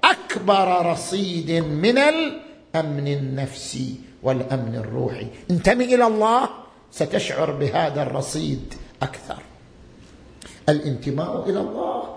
[0.05, 5.27] أكبر رصيد من الأمن النفسي والأمن الروحي.
[5.51, 6.49] انتمي إلى الله
[6.93, 9.43] ستشعر بهذا الرصيد أكثر.
[10.69, 12.17] الانتماء إلى الله.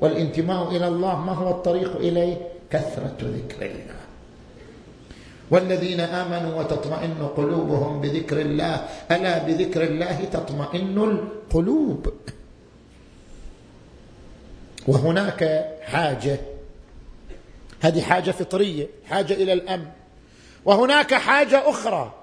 [0.00, 2.36] والانتماء إلى الله ما هو الطريق إليه؟
[2.70, 4.03] كثرة ذكر الله.
[5.54, 8.74] والذين آمنوا وتطمئن قلوبهم بذكر الله.
[9.10, 12.12] ألا بذكر الله تطمئن القلوب.
[14.86, 16.40] وهناك حاجة.
[17.80, 19.86] هذه حاجة فطرية حاجة إلى الأمن.
[20.64, 22.14] وهناك حاجة أخرى.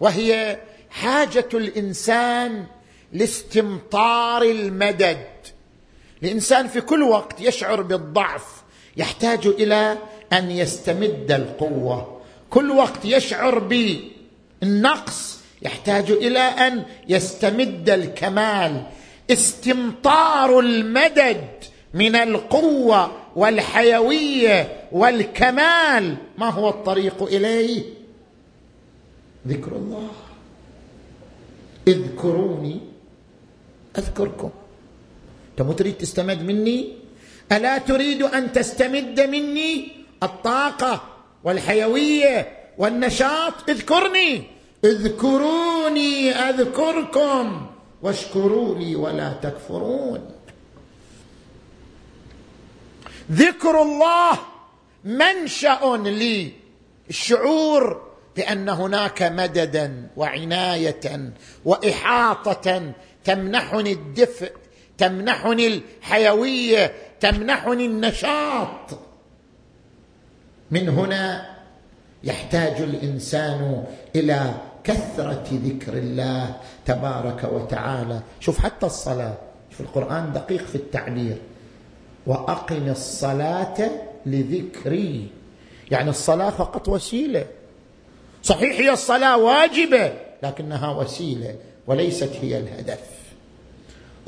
[0.00, 0.58] وهي
[0.90, 2.66] حاجة الإنسان
[3.12, 5.26] لاستمطار المدد.
[6.22, 8.63] الإنسان في كل وقت يشعر بالضعف.
[8.96, 9.98] يحتاج إلى
[10.32, 12.20] أن يستمد القوة.
[12.50, 18.82] كل وقت يشعر بالنقص يحتاج إلى أن يستمد الكمال.
[19.30, 21.44] استمطار المدد
[21.94, 26.16] من القوة والحيوية والكمال.
[26.38, 27.82] ما هو الطريق إليه؟
[29.48, 30.08] ذكر الله.
[31.88, 32.80] اذكروني.
[33.98, 34.50] أذكركم.
[35.50, 37.03] انت مو تريد تستمد مني؟
[37.52, 39.88] ألا تريد أن تستمد مني
[40.22, 41.02] الطاقة
[41.44, 44.42] والحيوية والنشاط؟ اذكرني.
[44.84, 47.66] اذكروني أذكركم
[48.02, 50.30] واشكروا لي ولا تكفرون.
[53.32, 54.38] ذكر الله
[55.04, 55.80] منشأ
[57.10, 58.02] للشعور
[58.36, 61.32] بأن هناك مددا وعناية
[61.64, 62.92] وإحاطة
[63.24, 64.52] تمنحني الدفء
[64.98, 68.98] تمنحني الحيوية تمنحني النشاط.
[70.70, 71.56] من هنا
[72.24, 73.84] يحتاج الإنسان
[74.16, 76.56] إلى كثرة ذكر الله
[76.86, 78.20] تبارك وتعالى.
[78.40, 79.34] شوف حتى الصلاة.
[79.70, 81.36] في القرآن دقيق في التعبير.
[82.26, 83.90] وأقم الصلاة
[84.26, 85.28] لذكري.
[85.90, 87.46] يعني الصلاة فقط وسيلة.
[88.42, 91.56] صحيح هي الصلاة واجبة لكنها وسيلة
[91.86, 93.00] وليست هي الهدف.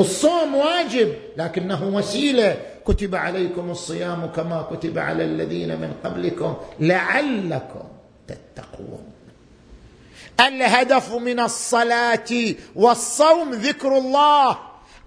[0.01, 2.57] الصوم واجب لكنه وسيلة.
[2.87, 7.85] كتب عليكم الصيام كما كتب على الذين من قبلكم لعلكم
[8.29, 9.05] تتقون.
[10.41, 14.59] الهدف من الصلاة والصوم ذكر الله.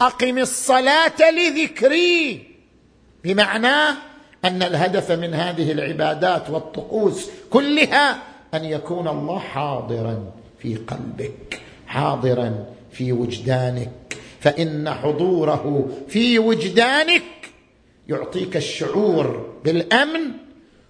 [0.01, 2.47] أقم الصلاة لذكري.
[3.23, 3.97] بمعنى
[4.45, 8.17] أن الهدف من هذه العبادات والطقوس كلها
[8.53, 13.91] أن يكون الله حاضرا في قلبك حاضرا في وجدانك.
[14.39, 17.23] فإن حضوره في وجدانك
[18.09, 20.31] يعطيك الشعور بالأمن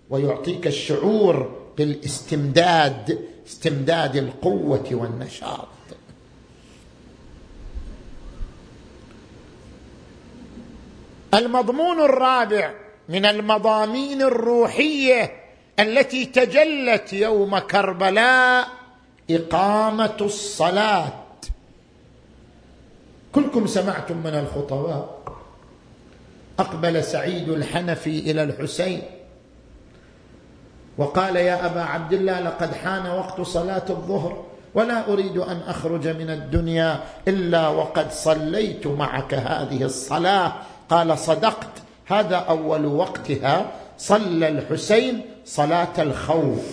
[0.09, 5.67] ويعطيك الشعور بالإستمداد استمداد القوة والنشاط.
[11.33, 12.73] المضمون الرابع
[13.09, 15.31] من المضامين الروحية
[15.79, 18.67] التي تجلت يوم كربلاء
[19.29, 21.13] إقامة الصلاة.
[23.31, 25.18] كلكم سمعتم من الخطباء
[26.59, 29.01] أقبل سعيد الحنفي إلى الحسين.
[30.97, 36.29] وقال يا أبا عبد الله لقد حان وقت صلاة الظهر ولا أريد أن أخرج من
[36.29, 40.53] الدنيا إلا وقد صليت معك هذه الصلاة.
[40.89, 41.69] قال صدقت
[42.05, 43.71] هذا أول وقتها.
[43.97, 46.65] صلى الحسين صلاة الخوف.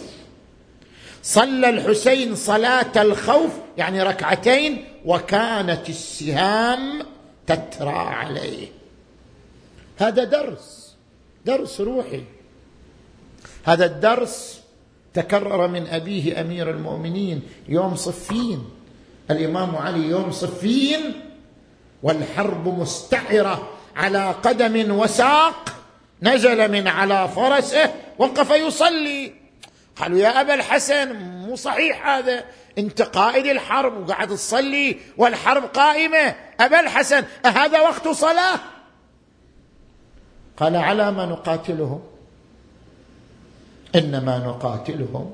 [1.22, 7.02] صلى الحسين صلاة الخوف يعني ركعتين وكانت السهام
[7.46, 8.75] تترى عليه.
[9.96, 10.94] هذا درس
[11.44, 12.24] درس روحي.
[13.64, 14.60] هذا الدرس
[15.14, 18.64] تكرر من أبيه أمير المؤمنين يوم صفين.
[19.30, 21.00] الإمام علي يوم صفين
[22.02, 25.68] والحرب مستعرة على قدم وساق
[26.22, 29.32] نزل من على فرسه وقف يصلي.
[29.96, 32.44] قالوا يا أبا الحسن مو صحيح هذا.
[32.78, 36.34] أنت قائد الحرب وقاعد تصلي والحرب قائمة.
[36.60, 38.60] أبا الحسن أهذا وقت صلاة؟
[40.56, 42.00] قال على ما نقاتلهم.
[43.94, 45.32] إنما نقاتلهم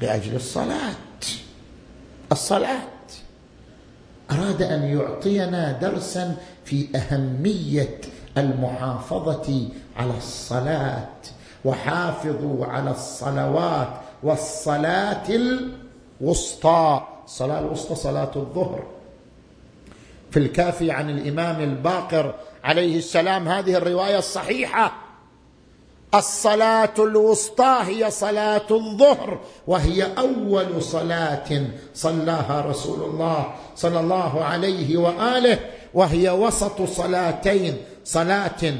[0.00, 0.94] لأجل الصلاة.
[2.32, 2.82] الصلاة.
[4.30, 8.00] أراد أن يعطينا درسا في أهمية
[8.38, 11.08] المحافظة على الصلاة.
[11.64, 13.88] وحافظوا على الصلوات
[14.22, 15.28] والصلاة
[16.20, 17.06] الوسطى.
[17.24, 18.86] الصلاه الوسطى صلاة الظهر.
[20.30, 22.34] في الكافي عن الإمام الباقر
[22.64, 24.92] عليه السلام هذه الرواية الصحيحة.
[26.14, 35.58] الصلاة الوسطى هي صلاة الظهر وهي أول صلاة صلاها رسول الله صلى الله عليه وآله
[35.94, 38.74] وهي وسط صلاتين صلاة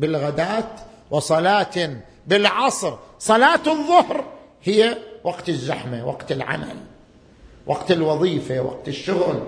[0.00, 0.68] بالغداة
[1.10, 1.96] وصلاة
[2.26, 2.94] بالعصر.
[3.18, 4.24] صلاة الظهر
[4.62, 6.76] هي وقت الزحمة وقت العمل
[7.66, 9.42] وقت الوظيفة وقت الشغل.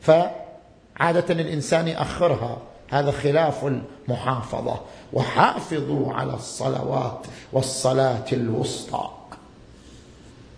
[0.00, 2.58] فعادة الإنسان يأخرها.
[2.94, 4.80] هذا خلاف المحافظه
[5.12, 9.10] وحافظوا على الصلوات والصلاة الوسطى.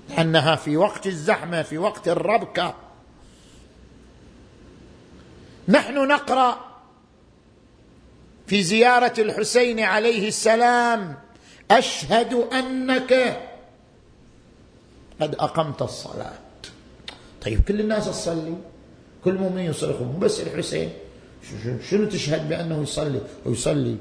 [0.08, 2.74] لأنها في وقت الزحمة في وقت الربكة.
[5.68, 6.58] نحن نقرأ
[8.46, 11.16] في زيارة الحسين عليه السلام
[11.70, 13.40] أشهد أنك
[15.20, 16.38] قد أقمت الصلاة.
[17.42, 18.54] طيب كل الناس تصلي؟
[19.24, 20.92] كل مؤمن يصرخ مو بس الحسين.
[21.90, 23.96] شنو تشهد بأنه يصلي ويصلي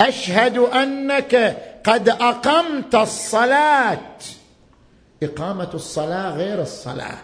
[0.00, 3.98] أشهد أنك قد أقمت الصلاة.
[5.22, 7.18] إقامة الصلاة غير الصلاة.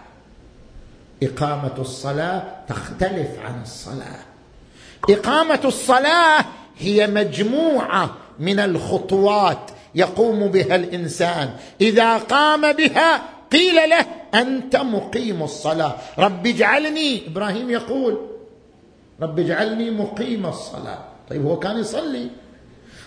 [1.22, 4.18] إقامة الصلاة تختلف عن الصلاة.
[5.10, 6.44] إقامة الصلاة
[6.78, 11.56] هي مجموعة من الخطوات يقوم بها الإنسان.
[11.80, 13.22] إذا قام بها
[13.52, 15.96] قيل له أنت مقيم الصلاة.
[16.18, 18.35] رب اجعلني إبراهيم يقول
[19.22, 21.04] رب اجعلني مقيم الصلاة.
[21.30, 22.30] طيب هو كان يصلي.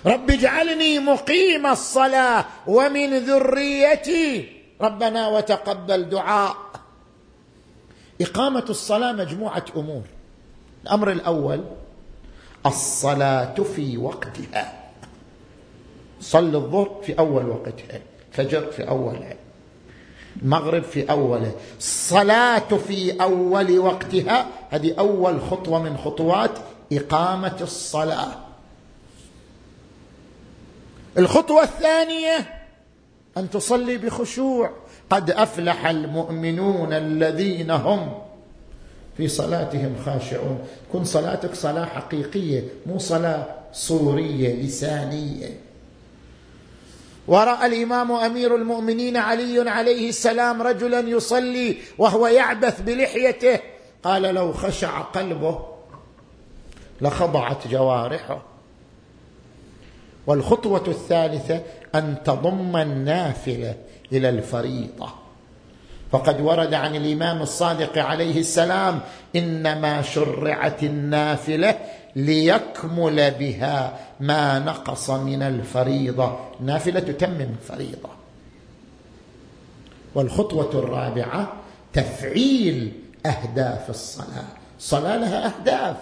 [0.06, 4.50] رب اجعلني مقيم الصلاة ومن ذريتي.
[4.82, 6.58] ربنا وتقبل دعاء.
[8.22, 10.04] إقامة الصلاة مجموعة أمور.
[10.84, 11.64] الأمر الأول
[12.66, 14.92] الصلاة في وقتها.
[16.22, 18.02] صل الظهر في أول وقتها.
[18.32, 19.36] فجر في اولها
[20.42, 26.52] المغرب في اوله الصلاة في أول وقتها هذه أول خطوة من خطوات
[26.94, 28.36] إقامة الصلاة.
[31.18, 32.64] الخطوة الثانية
[33.38, 34.72] أن تصلي بخشوع.
[35.10, 38.14] قد أفلح المؤمنون الذين هم
[39.18, 40.60] في صلاتهم خاشعون.
[40.94, 45.69] كن صلاتك صلاة حقيقية مو صلاة صورية لسانية.
[47.30, 53.60] ورأى الإمام أمير المؤمنين علي عليه السلام رجلا يصلي وهو يعبث بلحيته.
[54.04, 55.60] قال لو خشع قلبه
[57.02, 58.42] لخضعت جوارحه.
[60.28, 61.62] والخطوة الثالثة
[61.96, 63.76] أن تضم النافلة
[64.12, 65.19] إلى الفريضة.
[66.12, 69.00] فقد ورد عن الإمام الصادق عليه السلام
[69.36, 71.78] إنما شرعت النافلة
[72.16, 76.40] ليكمل بها ما نقص من الفريضة.
[76.60, 78.10] نافلة تتمم الفريضه
[80.16, 81.54] والخطوة الرابعة
[81.94, 82.92] تفعيل
[83.26, 84.46] أهداف الصلاة.
[84.80, 85.96] الصلاه لها أهداف.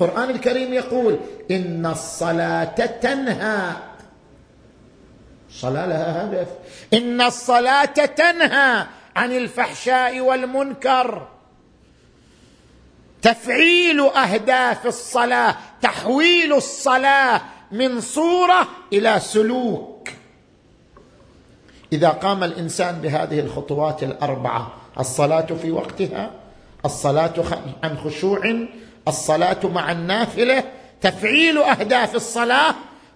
[0.00, 1.18] القرآن الكريم يقول
[1.50, 3.70] إن الصلاة تنهى.
[5.50, 6.48] الصلاه لها هدف
[6.94, 8.86] إن الصلاة تنهى.
[9.16, 11.28] عن الفحشاء والمنكر.
[13.22, 17.42] تفعيل أهداف الصلاة تحويل الصلاة
[17.72, 20.08] من صورة إلى سلوك.
[21.92, 26.30] إذا قام الإنسان بهذه الخطوات الأربعة الصلاة في وقتها
[26.84, 27.32] الصلاة
[27.82, 28.66] عن خشوع
[29.08, 30.64] الصلاة مع النافلة
[31.00, 32.74] تفعيل أهداف الصلاة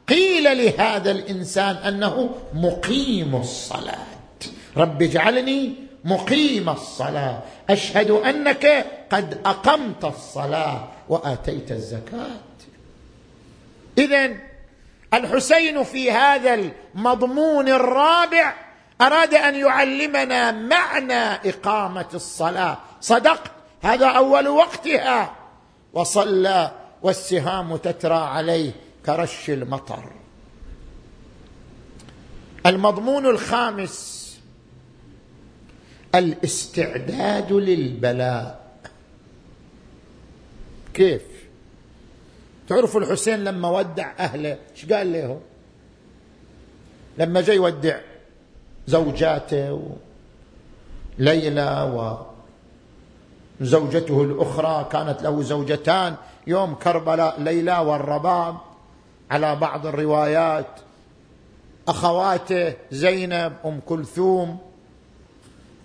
[0.09, 4.07] قيل لهذا الإنسان أنه مقيم الصلاة.
[4.77, 7.43] رب اجعلني مقيم الصلاة.
[7.71, 12.47] أشهد أنك قد أقمت الصلاة وآتيت الزكاة.
[13.99, 14.31] اذا
[15.15, 16.55] الحسين في هذا
[16.95, 18.55] المضمون الرابع
[19.01, 22.79] أراد أن يعلمنا معنى إقامة الصلاة.
[23.01, 23.51] صدقت
[23.83, 25.35] هذا أول وقتها.
[25.93, 26.71] وصلى
[27.03, 28.71] والسهام تترى عليه
[29.07, 30.05] كرش المطر.
[32.67, 34.16] المضمون الخامس
[36.15, 38.67] الاستعداد للبلاء.
[40.95, 41.23] كيف؟
[42.69, 45.41] تعرفوا الحسين لما ودع أهله إيش قال لهم؟
[47.19, 47.99] لما جاي يودع
[48.87, 49.97] زوجاته
[51.19, 51.93] ليلى
[53.61, 56.15] وزوجته الأخرى كانت له زوجتان
[56.47, 58.57] يوم كربلاء ليلى والرباب
[59.31, 60.67] على بعض الروايات.
[61.89, 64.59] أخواته زينب أم كلثوم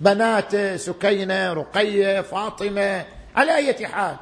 [0.01, 4.15] بناته سكينة رقية فاطمة على أي حال.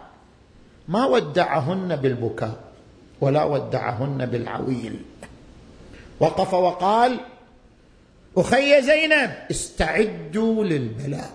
[0.88, 2.60] ما ودعهن بالبكاء
[3.22, 5.00] ولا ودعهن بالعويل.
[6.20, 7.20] وقف وقال
[8.38, 11.32] أخي زينب استعدوا للبلاء.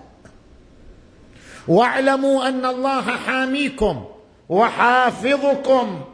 [1.68, 4.05] واعلموا أن الله حاميكم
[4.49, 6.05] وحافظكم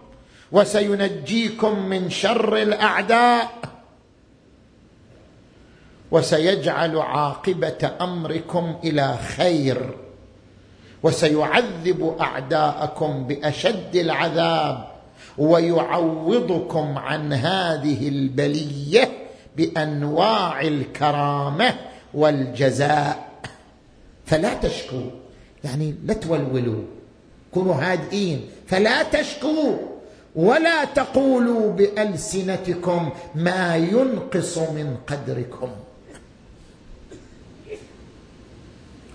[0.53, 3.70] وسينجيكم من شر الأعداء.
[6.11, 9.95] وسيجعل عاقبة أمركم إلى خير
[11.03, 14.87] وسيعذب أعداءكم بأشد العذاب
[15.39, 19.11] ويعوضكم عن هذه البلية
[19.57, 21.75] بأنواع الكرامة
[22.15, 23.31] والجزاء.
[24.27, 25.11] فلا تشكوا
[25.65, 26.83] يعني لا تولولوا
[27.55, 29.77] كونوا هادئين فلا تشكوا
[30.37, 35.69] ولا تقولوا بألسنتكم ما ينقص من قدركم.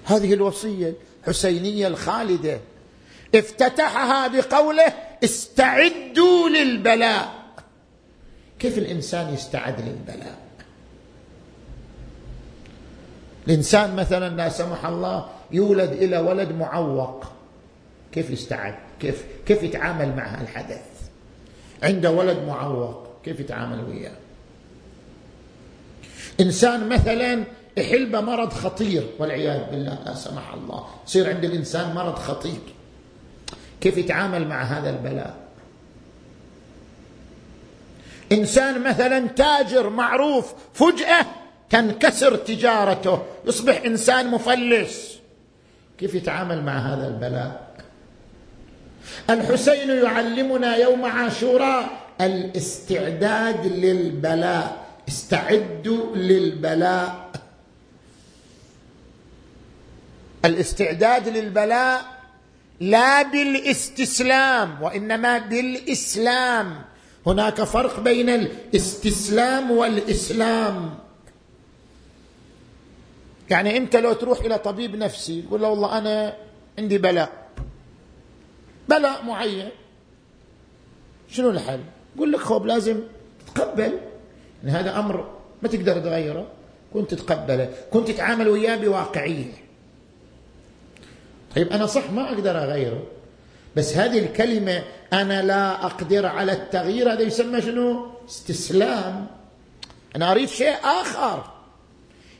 [0.05, 2.59] هذه الوصية الحسينية الخالدة.
[3.35, 4.93] افتتحها بقوله
[5.23, 7.33] استعدوا للبلاء.
[8.59, 10.37] كيف الإنسان يستعد للبلاء؟
[13.47, 17.25] الإنسان مثلا لا سمح الله يولد إلى ولد معوق.
[18.11, 20.85] كيف يستعد؟ كيف كيف يتعامل مع هالحدث؟
[21.83, 24.15] عنده ولد معوق كيف يتعامل وياه؟
[26.39, 27.43] إنسان مثلا
[27.77, 30.87] يحل بمرض خطير والعياذ بالله لا سمح الله.
[31.07, 32.61] يصير عند الانسان مرض خطير.
[33.81, 35.35] كيف يتعامل مع هذا البلاء؟
[38.31, 41.25] إنسان مثلا تاجر معروف فجأة
[41.69, 45.19] تنكسر تجارته يصبح إنسان مفلس.
[45.97, 47.75] كيف يتعامل مع هذا البلاء؟
[49.29, 51.89] الحسين يعلمنا يوم عاشوراء
[52.21, 54.85] الاستعداد للبلاء.
[55.07, 57.24] استعدوا للبلاء.
[60.45, 62.05] الاستعداد للبلاء
[62.79, 66.81] لا بالإستسلام وإنما بالإسلام.
[67.27, 70.97] هناك فرق بين الاستسلام والإسلام.
[73.49, 76.33] يعني أنت لو تروح إلى طبيب نفسي تقول له والله أنا
[76.77, 77.31] عندي بلاء.
[78.89, 79.69] بلاء معين.
[81.29, 81.79] شنو الحل؟
[82.15, 82.99] يقول لك خوب لازم
[83.47, 83.99] تتقبل.
[84.63, 86.47] ان هذا أمر ما تقدر تغيره
[86.93, 87.73] كنت تتقبله.
[87.91, 89.64] كنت تتعامل وياه بواقعية.
[91.55, 93.03] طيب أنا صح ما أقدر أغيره.
[93.75, 94.83] بس هذه الكلمة
[95.13, 99.27] أنا لا أقدر على التغيير هذا يسمى شنو؟ استسلام.
[100.15, 101.43] أنا أريد شيء آخر.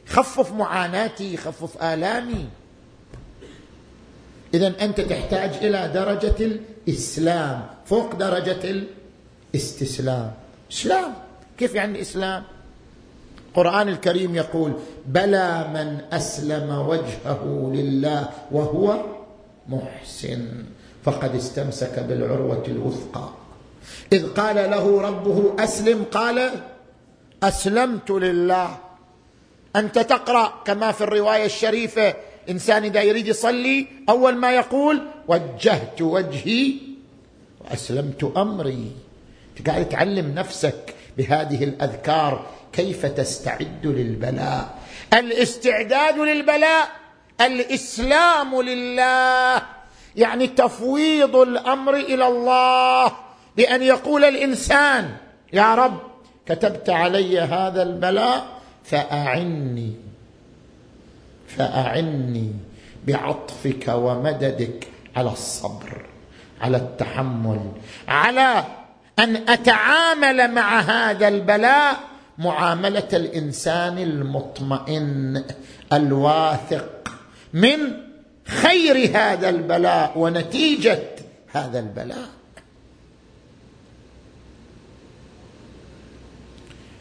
[0.07, 2.45] يخفف معاناتي يخفف آلامي.
[4.53, 7.65] اذا أنت تحتاج إلى درجة الإسلام.
[7.85, 8.85] فوق درجة
[9.53, 10.33] الاستسلام.
[10.71, 11.13] إسلام.
[11.57, 12.43] كيف يعني إسلام؟
[13.55, 14.71] القرآن الكريم يقول
[15.07, 19.05] بلى من أسلم وجهه لله وهو
[19.69, 20.63] محسن
[21.03, 23.29] فقد استمسك بالعروة الوثقى.
[24.13, 26.03] إذ قال له ربه أسلم.
[26.11, 26.51] قال
[27.43, 28.77] أسلمت لله.
[29.75, 32.13] أنت تقرأ كما في الرواية الشريفة
[32.49, 36.73] إنسان إذا يريد يصلي أول ما يقول وجهت وجهي
[37.61, 38.91] وأسلمت أمري.
[39.57, 42.45] أنت قاعد تعلم نفسك بهذه الأذكار
[42.75, 44.79] كيف تستعد للبلاء؟
[45.13, 46.87] الاستعداد للبلاء
[47.41, 49.61] الإسلام لله
[50.15, 53.11] يعني تفويض الأمر إلى الله
[53.57, 55.15] بأن يقول الإنسان
[55.53, 55.99] يا رب
[56.45, 58.47] كتبت علي هذا البلاء
[58.83, 59.93] فأعني
[61.57, 62.51] فأعني
[63.07, 66.05] بعطفك ومددك على الصبر
[66.61, 67.71] على التحمل
[68.07, 68.63] على
[69.19, 75.43] أن أتعامل مع هذا البلاء معاملة الإنسان المطمئن
[75.93, 77.11] الواثق
[77.53, 77.77] من
[78.45, 81.03] خير هذا البلاء ونتيجة
[81.47, 82.29] هذا البلاء.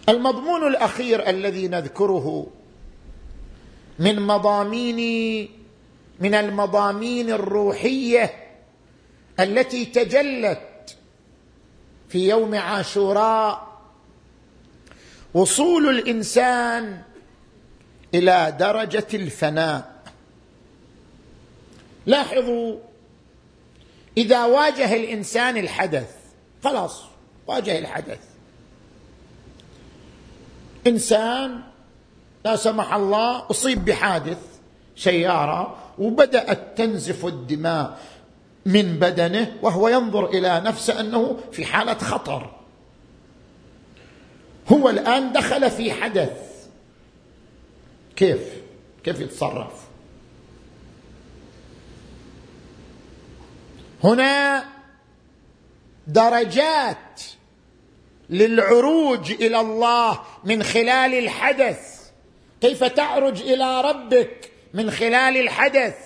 [0.08, 2.46] المضمون الأخير الذي نذكره
[3.98, 5.48] من مضامين
[6.20, 8.34] من المضامين الروحية
[9.40, 10.96] التي تجلت
[12.08, 13.73] في يوم عاشوراء
[15.34, 17.02] وصول الإنسان
[18.14, 19.94] إلى درجة الفناء.
[22.06, 22.76] لاحظوا
[24.16, 26.16] إذا واجه الإنسان الحدث
[26.64, 27.02] خلاص
[27.46, 28.18] واجه الحدث.
[30.86, 31.60] إنسان
[32.44, 34.38] لا سمح الله أصيب بحادث
[34.96, 37.98] سيارة وبدأت تنزف الدماء
[38.66, 42.63] من بدنه وهو ينظر إلى نفسه أنه في حالة خطر.
[44.72, 46.66] هو الآن دخل في حدث.
[48.16, 48.40] كيف؟
[49.04, 49.84] كيف يتصرف؟
[54.04, 54.64] هنا
[56.06, 57.22] درجات
[58.30, 62.10] للعروج إلى الله من خلال الحدث.
[62.60, 65.96] كيف تعرج إلى ربك من خلال الحدث؟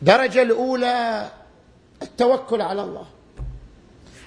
[0.00, 1.30] الدرجه الأولى
[2.02, 3.06] التوكل على الله.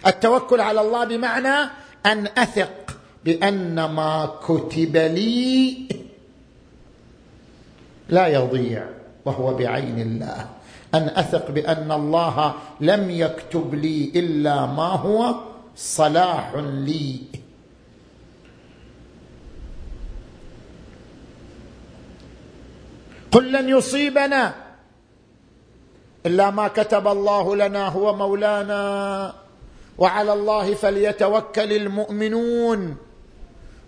[0.07, 1.69] التوكل على الله بمعنى
[2.05, 5.87] أن أثق بأن ما كتب لي
[8.09, 8.85] لا يضيع
[9.25, 10.49] وهو بعين الله.
[10.93, 15.35] أن أثق بأن الله لم يكتب لي إلا ما هو
[15.75, 17.21] صلاح لي.
[23.31, 24.53] قل لن يصيبنا
[26.25, 29.40] إلا ما كتب الله لنا هو مولانا.
[30.01, 32.97] وعلى الله فليتوكل المؤمنون.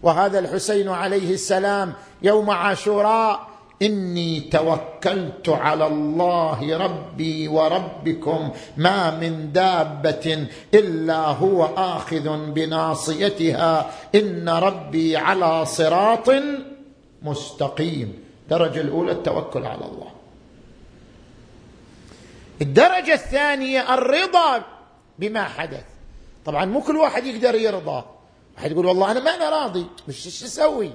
[0.04, 3.48] وهذا الحسين عليه السلام يوم عاشوراء
[3.82, 13.92] إني توكلت على الله ربي وربكم ما من دابة إلا هو آخذ بناصيتها.
[14.16, 16.30] إن ربي على صراط
[17.24, 18.24] مستقيم.
[18.44, 20.12] الدرجه الأولى التوكل على الله.
[22.62, 24.64] الدرجة الثانية الرضا
[25.20, 25.93] بما حدث.
[26.46, 28.04] طبعا مو كل واحد يقدر يرضى.
[28.58, 29.86] واحد يقول والله أنا ما أنا راضي.
[30.08, 30.92] بس إيش أسوي؟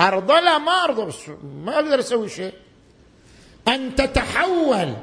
[0.00, 1.16] أرضى؟ لا ما أرضى بس
[1.64, 2.52] ما أقدر أسوي شيء.
[3.68, 4.94] أن تتحول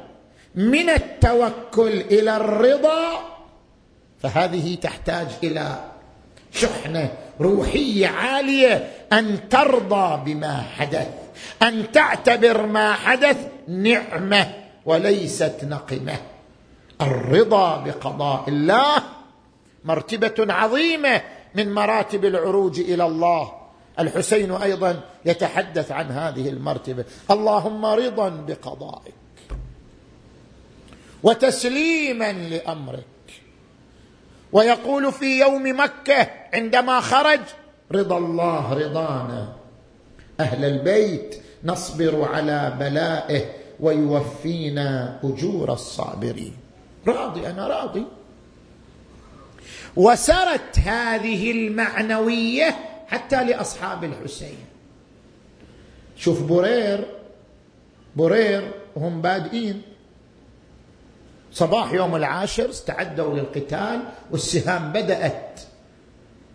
[0.54, 3.20] من التوكل إلى الرضا
[4.22, 5.84] فهذه تحتاج إلى
[6.52, 8.92] شحنة روحية عالية.
[9.12, 11.08] أن ترضى بما حدث.
[11.62, 13.36] أن تعتبر ما حدث
[13.68, 14.54] نعمة
[14.86, 16.16] وليست نقمة.
[17.00, 19.02] الرضا بقضاء الله
[19.84, 21.22] مرتبة عظيمة
[21.54, 23.52] من مراتب العروج إلى الله.
[23.98, 27.04] الحسين أيضا يتحدث عن هذه المرتبة.
[27.30, 29.14] اللهم رضا بقضائك
[31.22, 33.04] وتسليما لأمرك.
[34.52, 37.40] ويقول في يوم مكة عندما خرج
[37.92, 39.52] رضا الله رضانا.
[40.40, 43.44] أهل البيت نصبر على بلائه
[43.80, 46.56] ويوفينا أجور الصابرين.
[47.08, 48.04] راضي أنا راضي.
[49.96, 52.76] وسرت هذه المعنوية
[53.08, 54.58] حتى لأصحاب الحسين.
[56.16, 57.04] شوف برير
[58.16, 59.82] برير وهم بادئين.
[61.52, 64.00] صباح يوم العاشر استعدوا للقتال
[64.30, 65.60] والسهام بدأت.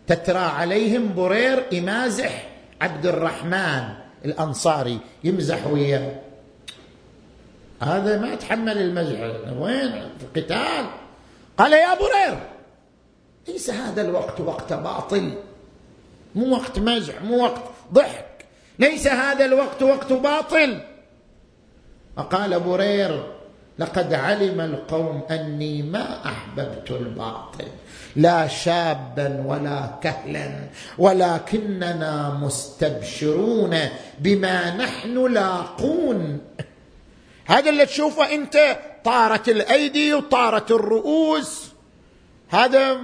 [0.07, 2.47] تترى عليهم برير يمازح
[2.81, 3.83] عبد الرحمن
[4.25, 6.15] الأنصاري يمزح وياه.
[7.81, 9.19] هذا ما يتحمل المزح.
[9.59, 10.85] وين؟ في القتال.
[11.57, 12.54] قال يا برير
[13.47, 15.33] ليس هذا الوقت وقت باطل.
[16.35, 17.61] مو وقت مزح مو وقت
[17.93, 18.45] ضحك.
[18.79, 20.81] ليس هذا الوقت وقت باطل.
[22.17, 23.23] فقال برير
[23.79, 27.67] لقد علم القوم أني ما أحببت الباطل
[28.15, 30.59] لا شابا ولا كهلا
[30.97, 33.77] ولكننا مستبشرون
[34.19, 36.41] بما نحن لاقون.
[37.45, 41.64] هذا اللي تشوفه أنت طارت الأيدي وطارت الرؤوس.
[42.49, 42.97] هذا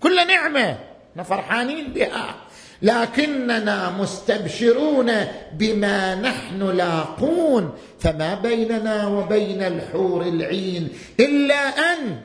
[0.00, 0.78] كل نعمة.
[1.12, 2.34] إحنا فرحانين بها.
[2.82, 5.12] لكننا مستبشرون
[5.52, 7.78] بما نحن لاقون.
[8.00, 10.88] فما بيننا وبين الحور العين
[11.20, 12.20] إلا أن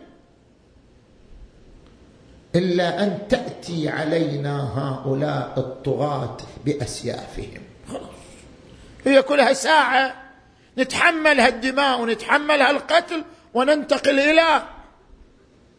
[2.55, 7.61] إلا أن تأتي علينا هؤلاء الطغاة بأسيافهم.
[7.89, 8.01] خلاص.
[9.05, 10.15] هي كلها ساعة.
[10.77, 14.63] نتحمل هالدماء ونتحمل هالقتل وننتقل إلى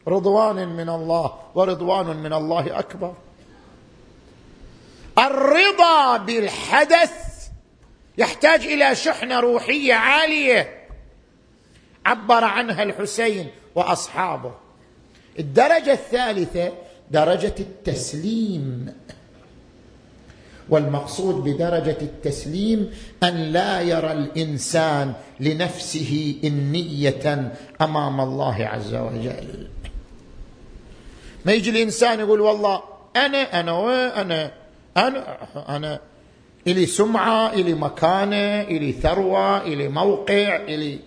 [0.08, 3.14] رضوان من الله ورضوان من الله أكبر.
[5.18, 7.48] الرضا بالحدث
[8.18, 10.88] يحتاج إلى شحنة روحية عالية.
[12.06, 14.54] عبر عنها الحسين وأصحابه.
[15.38, 16.72] الدرجة الثالثة
[17.10, 18.94] درجة التسليم.
[20.68, 22.90] والمقصود بدرجة التسليم
[23.22, 29.68] أن لا يرى الإنسان لنفسه إنية أمام الله عز وجل.
[31.46, 32.82] ما يجي الإنسان يقول والله
[33.16, 34.52] أنا أنا وأنا
[34.96, 35.38] أنا
[35.76, 36.00] أنا
[36.66, 40.98] إلي سمعة إلي مكانة إلي ثروة إلي موقع إلي.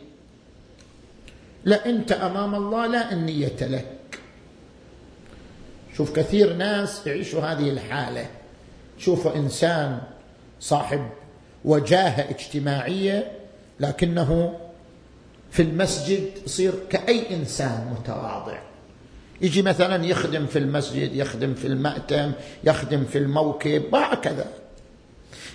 [1.63, 4.19] لا أنت أمام الله لا النية لك.
[5.97, 8.27] شوف كثير ناس يعيشوا هذه الحالة.
[8.97, 10.01] شوف إنسان
[10.59, 11.09] صاحب
[11.65, 13.31] وجاهة اجتماعية
[13.79, 14.59] لكنه
[15.51, 18.68] في المسجد يصير كأي إنسان متواضع.
[19.41, 22.31] يجي مثلا يخدم في المسجد يخدم في المأتم
[22.63, 24.45] يخدم في الموكب وهكذا.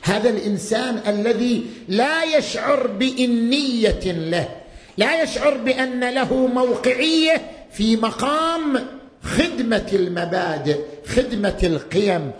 [0.03, 4.49] هذا الإنسان الذي لا يشعر بإنية له
[4.97, 8.87] لا يشعر بأن له موقعية في مقام
[9.23, 12.31] خدمة المبادئ خدمة القيم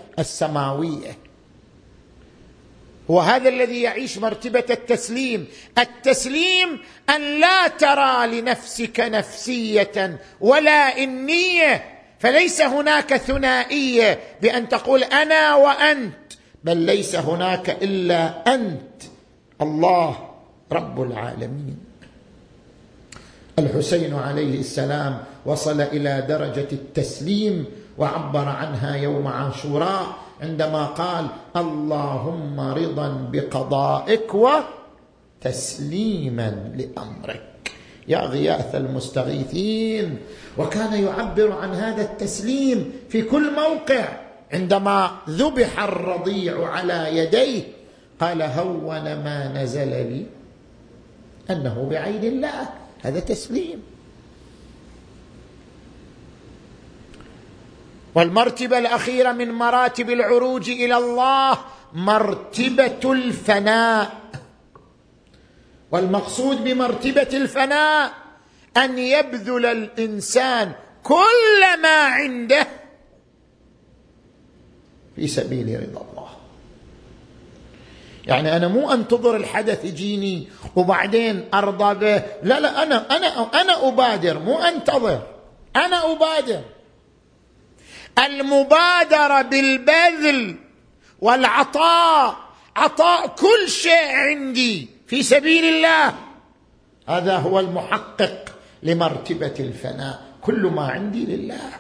[3.05, 5.47] السماويه وهذا الذي يعيش مرتبة التسليم.
[5.79, 6.81] التسليم
[7.11, 11.85] أن لا ترى لنفسك نفسية ولا إنية
[12.19, 16.15] فليس هناك ثنائية بأن تقول أنا وأنت
[16.65, 19.03] بل ليس هناك إلا أنت.
[19.61, 20.19] الله
[20.73, 21.77] رب العالمين.
[23.59, 27.67] الحسين عليه السلام وصل إلى درجة التسليم
[27.99, 30.24] وعبر عنها يوم عاشوراء.
[30.43, 31.27] عندما قال
[31.57, 34.35] اللهم رضا بقضائك
[35.45, 37.73] وتسليما لأمرك.
[38.09, 40.19] يا غياث المستغيثين.
[40.59, 44.05] وكان يعبر عن هذا التسليم في كل موقع.
[44.53, 47.63] عندما ذبح الرضيع على يديه
[48.21, 50.27] قال هون ما نزل لي
[51.51, 52.69] أنه بعين الله.
[53.03, 53.94] هذا تسليم.
[58.15, 61.59] والمرتبة الأخيرة من مراتب العروج إلى الله
[61.93, 64.13] مرتبة الفناء.
[65.93, 68.13] والمقصود بمرتبة الفناء
[68.77, 72.67] أن يبذل الإنسان كل ما عنده
[75.17, 76.29] في سبيل رضا الله.
[78.27, 82.23] يعني أنا مو أنتظر الحدث يجيني وبعدين أرضى به.
[82.43, 83.27] لا لا أنا أنا
[83.61, 85.23] أنا أبادر مو أنتظر.
[85.77, 86.63] أنا أبادر.
[88.19, 90.57] المبادرة بالبذل
[91.21, 92.37] والعطاء
[92.77, 96.15] عطاء كل شيء عندي في سبيل الله.
[97.09, 98.49] هذا هو المحقق
[98.83, 101.71] لمرتبة الفناء كل ما عندي لله.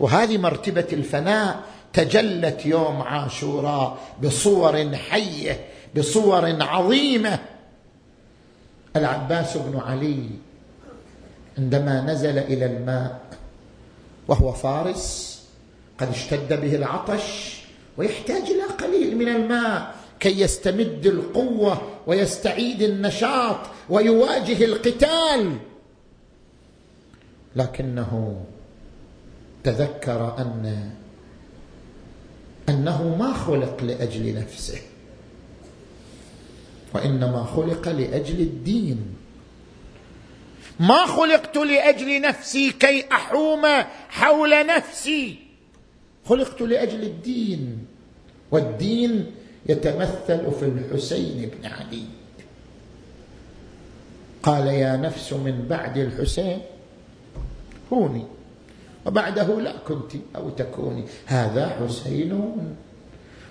[0.00, 5.64] وهذه مرتبة الفناء تجلت يوم عاشوراء بصور حية
[5.96, 7.38] بصور عظيمة.
[8.96, 10.24] العباس بن علي
[11.58, 13.20] عندما نزل إلى الماء
[14.28, 15.42] وهو فارس
[15.98, 17.58] قد اشتد به العطش
[17.96, 23.56] ويحتاج إلى قليل من الماء كي يستمد القوة ويستعيد النشاط
[23.90, 25.56] ويواجه القتال.
[27.56, 28.44] لكنه
[29.64, 30.90] تذكر ان
[32.68, 34.78] أنه ما خلق لأجل نفسه
[36.94, 39.14] وإنما خلق لأجل الدين.
[40.82, 43.62] ما خلقت لأجل نفسي كي أحوم
[44.08, 45.38] حول نفسي.
[46.26, 47.86] خلقت لأجل الدين
[48.50, 49.30] والدين
[49.66, 52.04] يتمثل في الحسين بن علي.
[54.42, 56.58] قال يا نفس من بعد الحسين
[57.92, 58.26] هوني.
[59.06, 61.04] وبعده لا كنت أو تكوني.
[61.26, 62.32] هذا حسين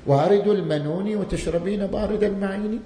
[0.08, 2.82] وارد المنون وتشربين بارد المعين.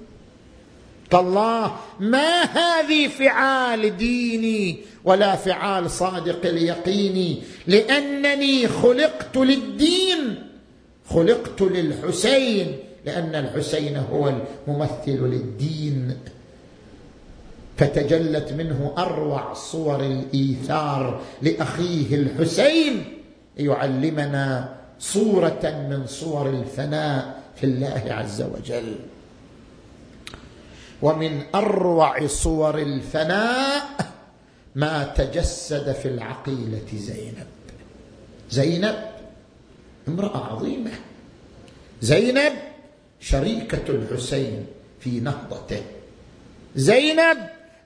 [1.10, 10.42] تالله ما هذه فعال ديني ولا فعال صادق اليقين؟ لأنني خلقت للدين
[11.10, 16.18] خلقت للحسين لأن الحسين هو الممثل للدين.
[17.78, 23.04] فتجلت منه أروع صور الإيثار لأخيه الحسين
[23.56, 28.94] يعلمنا صورة من صور الفناء في الله عز وجل.
[31.02, 33.82] ومن أروع صور الفناء
[34.74, 37.46] ما تجسد في العقيلة زينب.
[38.50, 38.96] زينب
[40.08, 40.90] امرأة عظيمة.
[42.00, 42.52] زينب
[43.20, 44.66] شريكة الحسين
[45.00, 45.82] في نهضته.
[46.76, 47.38] زينب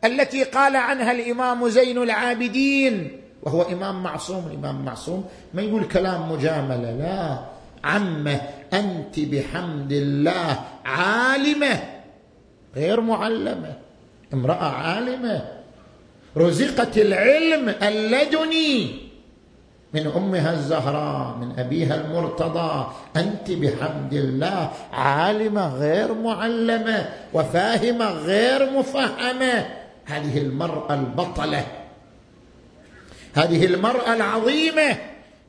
[0.05, 4.47] التي قال عنها الإمام زين العابدين وهو إمام معصوم.
[4.47, 7.39] الامام معصوم ما يقول كلام مجاملة لا.
[7.85, 8.41] عمه
[8.73, 12.00] أنت بحمد الله عالمة.
[12.77, 13.77] غير معلمة
[14.35, 15.49] امرأة عالمة.
[16.37, 19.01] رزقت العلم اللدني
[19.95, 22.87] من أمها الزهراء من أبيها المرتضى.
[23.17, 29.67] أنت بحمد الله عالمة غير معلمة وفاهمة غير مفهمة.
[30.05, 31.67] هذه المرأة البطلة.
[33.35, 34.97] هذه المرأة العظيمة.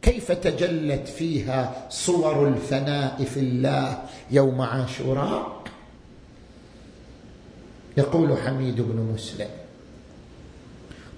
[0.02, 5.61] كيف تجلت فيها صور الفناء في الله يوم عاشوراء؟
[7.98, 9.48] يقول حميد بن مسلم.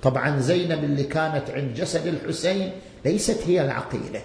[0.01, 2.71] طبعا زينب اللي كانت عند جسد الحسين
[3.05, 4.21] ليست هي العقيله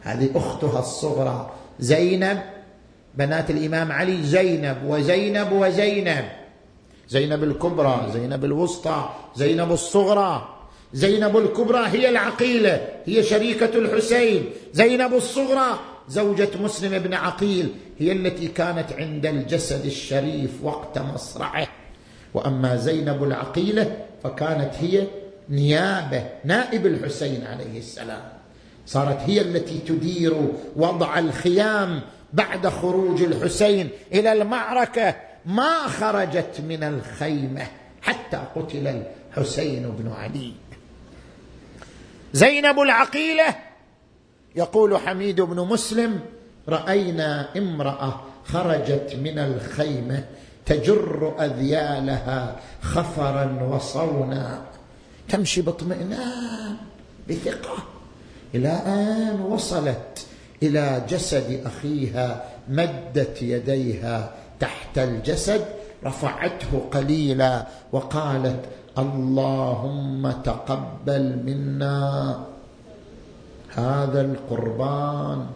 [0.00, 2.42] هذه أختها الصغرى زينب
[3.14, 6.24] بنات الإمام علي زينب وزينب وزينب.
[7.08, 10.48] زينب الكبرى زينب الوسطى زينب الصغرى.
[10.92, 14.44] زينب الكبرى هي العقيلة هي شريكة الحسين.
[14.72, 15.78] زينب الصغرى
[16.08, 21.68] زوجة مسلم بن عقيل هي التي كانت عند الجسد الشريف وقت مصرعه.
[22.34, 25.06] وأما زينب العقيلة فكانت هي
[25.50, 28.22] نيابة نائب الحسين عليه السلام.
[28.86, 30.34] صارت هي التي تدير
[30.76, 32.00] وضع الخيام
[32.32, 35.16] بعد خروج الحسين إلى المعركة.
[35.46, 37.66] ما خرجت من الخيمة
[38.02, 39.02] حتى قتل
[39.32, 40.52] الحسين بن علي.
[42.32, 43.54] زينب العقيلة
[44.56, 46.20] يقول حميد بن مسلم
[46.68, 50.24] رأينا امرأة خرجت من الخيمة
[50.66, 54.62] تجر أذيالها خفرا وصونا.
[55.28, 56.76] تمشي باطمئنان
[57.28, 57.76] بثقة.
[58.54, 60.26] إلى آن وصلت
[60.62, 65.64] إلى جسد أخيها مدت يديها تحت الجسد.
[66.04, 68.60] رفعته قليلا وقالت
[68.98, 72.40] اللهم تقبل منا
[73.74, 75.46] هذا القربان.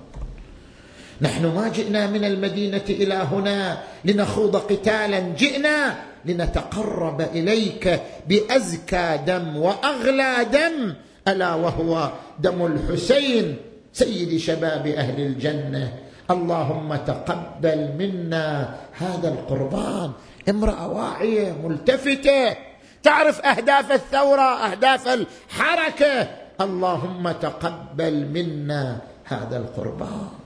[1.20, 5.18] نحن ما جئنا من المدينة إلى هنا لنخوض قتالا.
[5.18, 5.94] جئنا
[6.24, 10.94] لنتقرب إليك بأزكى دم وأغلى دم
[11.28, 12.10] ألا وهو
[12.40, 13.56] دم الحسين
[13.92, 15.92] سيد شباب أهل الجنة.
[16.30, 20.12] اللهم تقبل منا هذا القربان.
[20.48, 22.56] امرأة واعية ملتفته
[23.02, 26.28] تعرف أهداف الثورة أهداف الحركة.
[26.60, 30.45] اللهم تقبل منا هذا القربان.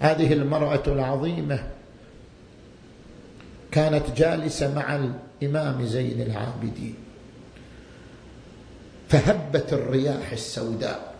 [0.00, 1.64] هذه المرأة العظيمة
[3.70, 4.96] كانت جالسة مع
[5.42, 6.94] الإمام زين العابدين
[9.08, 11.14] فهبت الرياح السوداء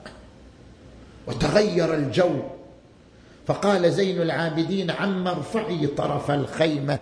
[1.27, 2.41] وتغير الجو
[3.47, 6.99] فقال زين العابدين عم ارفعي طرف الخيمة.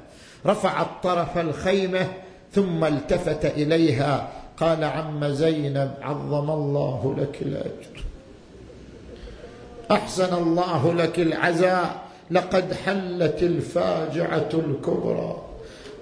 [0.47, 2.07] رفعت طرف الخيمة
[2.53, 8.06] ثم التفت إليها قال عم زينب عظم الله لك الأجر.
[9.91, 15.43] أحسن الله لك العزاء لقد حلت الفاجعة الكبرى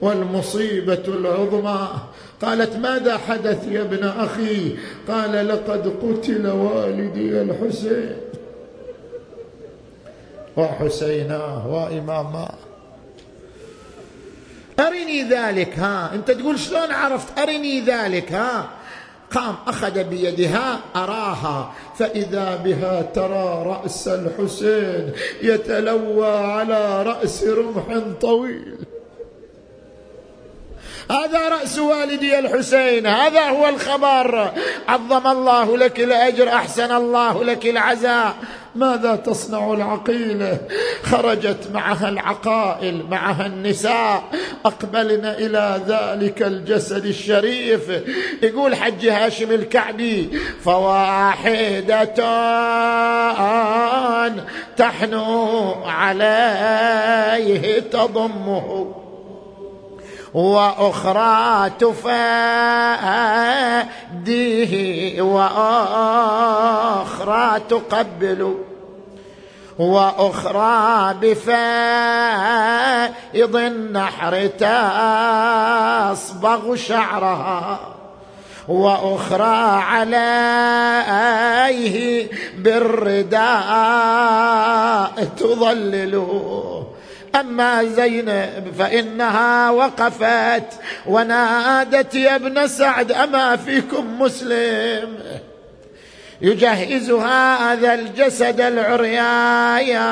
[0.02, 1.88] والمصيبة العظمى.
[2.42, 4.76] قالت ماذا حدث يا ابن أخي؟
[5.08, 8.16] قال لقد قتل والدي الحسين.
[10.56, 12.54] وحسيناه واماماه
[14.80, 18.68] أرني ذلك ها؟ أنت تقول شلون عرفت أرني ذلك ها؟
[19.34, 21.72] قام أخذ بيدها أراها.
[21.98, 25.12] فإذا بها ترى رأس الحسين
[25.42, 28.76] يتلوى على رأس رمح طويل.
[31.10, 34.52] هذا رأس والدي الحسين هذا هو الخبر.
[34.88, 38.34] عظم الله لك الأجر أحسن الله لك العزاء.
[38.74, 40.58] ماذا تصنع العقيله
[41.02, 44.22] خرجت معها العقائل معها النساء.
[44.64, 47.82] اقبلنا إلى ذلك الجسد الشريف.
[48.42, 52.04] يقول حج هاشم الكعبي فواحده
[54.76, 59.03] تحنو عليه تضمه.
[60.34, 62.32] وأخرى تفاديه
[65.22, 66.40] وأخرى
[67.68, 68.54] تقبل
[69.78, 71.56] وأخرى بفائض
[73.56, 74.46] النحر
[76.16, 77.78] تصبغ شعرها
[78.68, 81.44] وأخرى عليه
[82.58, 83.44] بالرداء
[85.36, 86.93] تظلله
[87.40, 95.18] أما زينب فإنها وقفت ونادت يا ابن سعد أما فيكم مسلم؟
[96.40, 100.04] يجهز هذا الجسد العريان.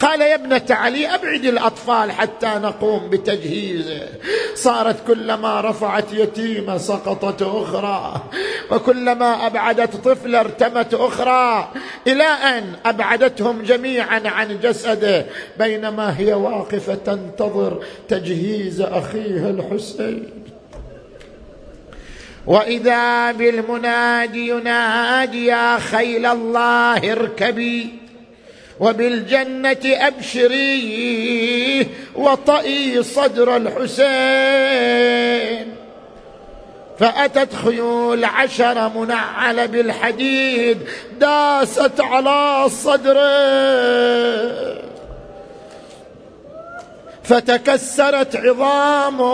[0.00, 4.08] قال يا ابنة علي أبعد الأطفال حتى نقوم بتجهيزه
[4.54, 8.22] صارت كلما رفعت يتيمة سقطت أخرى
[8.70, 11.68] وكلما أبعدت طفل ارتمت أخرى
[12.06, 15.26] إلى أن أبعدتهم جميعا عن جسده
[15.58, 20.47] بينما هي واقفة تنتظر تجهيز أخيها الحسين.
[22.46, 27.88] وإذا بالمنادي ينادي يا خيل الله اركبي
[28.80, 30.78] وبالجنة أبشري
[32.14, 34.98] وطئي صدر الحسين.
[36.98, 40.78] فأتت خيول عشر منعله بالحديد
[41.20, 43.18] داست على صدره.
[47.28, 49.28] فتكسرت عظامه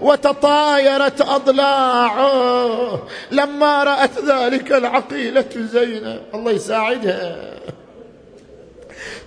[0.00, 6.22] وتطايرت أضلاعه لما رأت ذلك العقيلة زينب.
[6.34, 7.36] الله يساعدها.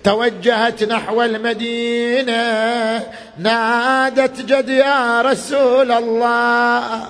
[0.04, 3.02] توجهت نحو المدينة
[3.38, 7.00] نادت جد يا رسول الله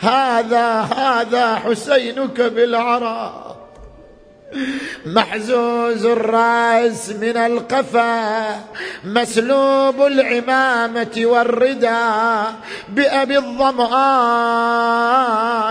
[0.00, 3.53] هذا هذا حسينك بالعراء.
[5.06, 8.60] محزوز الرأس من القفا
[9.04, 12.42] مسلوب العمامة والردى
[12.88, 13.84] بأبي الظمآن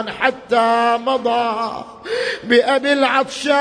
[0.10, 1.84] حتى مضى
[2.44, 3.54] بأبي العطشان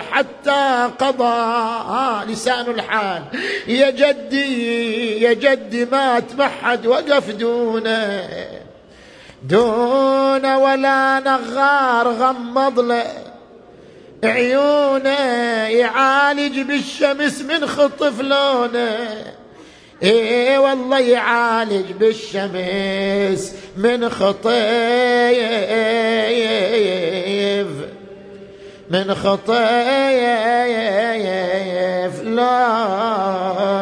[0.00, 2.32] حتى قضى.
[2.32, 3.22] لسان الحال.
[3.66, 8.28] يا جدي يا جدي مات محد وقف دونه.
[9.42, 13.21] دون ولا نغار غمض له.
[14.24, 19.24] عيونه يعالج بالشمس من خطف لونه.
[20.02, 24.52] إيه والله يعالج بالشمس من خطيف
[28.90, 29.52] من خطيف
[32.22, 33.72] لونه.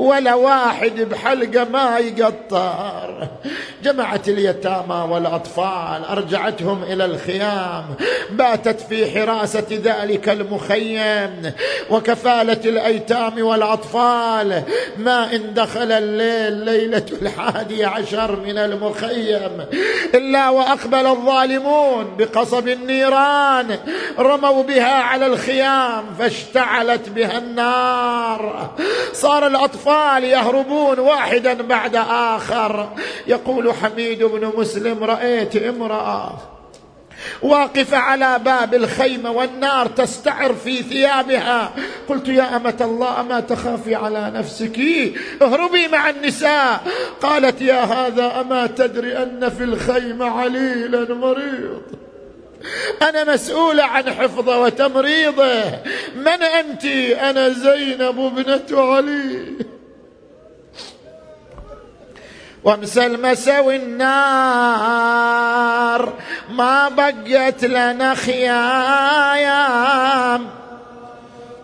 [0.00, 3.28] ولا واحد بحلقة ما يقطر.
[3.82, 7.84] جمعت اليتامى والأطفال أرجعتهم إلى الخيام.
[8.30, 11.52] باتت في حراسة ذلك المخيم.
[11.90, 14.62] وكفالة الأيتام والأطفال.
[14.96, 19.66] ما إن دخل الليل ليلة الحادي عشر من المخيم.
[20.14, 23.78] إلا وأقبل الظالمون بقصب النيران.
[24.18, 28.70] رموا بها على الخيام فاشتعلت بها النار.
[29.12, 32.88] صار الأطفال الأطفال يهربون واحدا بعد آخر.
[33.26, 36.38] يقول حميد بن مسلم رأيت امرأة
[37.42, 41.72] واقفة على باب الخيمة والنار تستعر في ثيابها.
[42.08, 44.80] قلت يا أمة الله أما تخافي على نفسك؟
[45.42, 46.80] اهربي مع النساء.
[47.22, 51.82] قالت يا هذا أما تدري أن في الخيمة عليلا مريض؟
[53.02, 55.64] أنا مسؤولة عن حفظه وتمريضه.
[56.16, 56.84] من أنت؟
[57.20, 59.44] أنا زينب ابنة علي.
[62.64, 65.40] وامسى المساوي النار.
[66.50, 69.30] ما بقت لنا خيام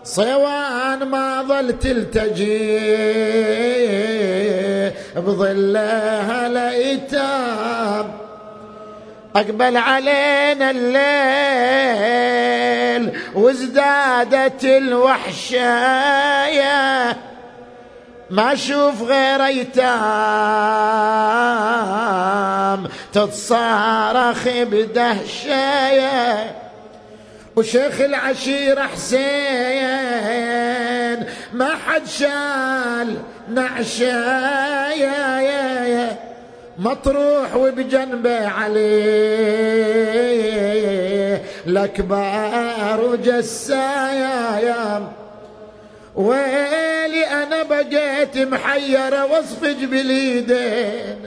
[0.03, 2.79] صوان ما ظل تلتجي
[5.15, 8.11] بظلها الايتام
[9.35, 12.17] أقبل علينا الليل
[13.35, 15.77] وازدادت الوحشايه
[18.29, 19.87] ما أشوف غير أيتام
[23.13, 26.55] تتصارخ بدهشايه
[27.55, 29.87] وشيخ العشيرة حسين
[31.53, 33.17] ما حد شال
[33.49, 35.17] نعشايا
[36.77, 39.37] مطروح وبجنبه علي
[41.67, 45.07] الأكبار وجسايا.
[46.17, 51.19] ويلي أنا بقيت محيرة واصفج باليدين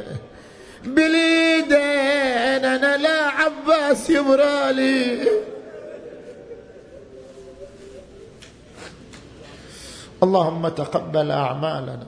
[0.84, 5.28] باليدين أنا لا عباس يبرالي.
[10.22, 12.06] اللهم تقبل أعمالنا.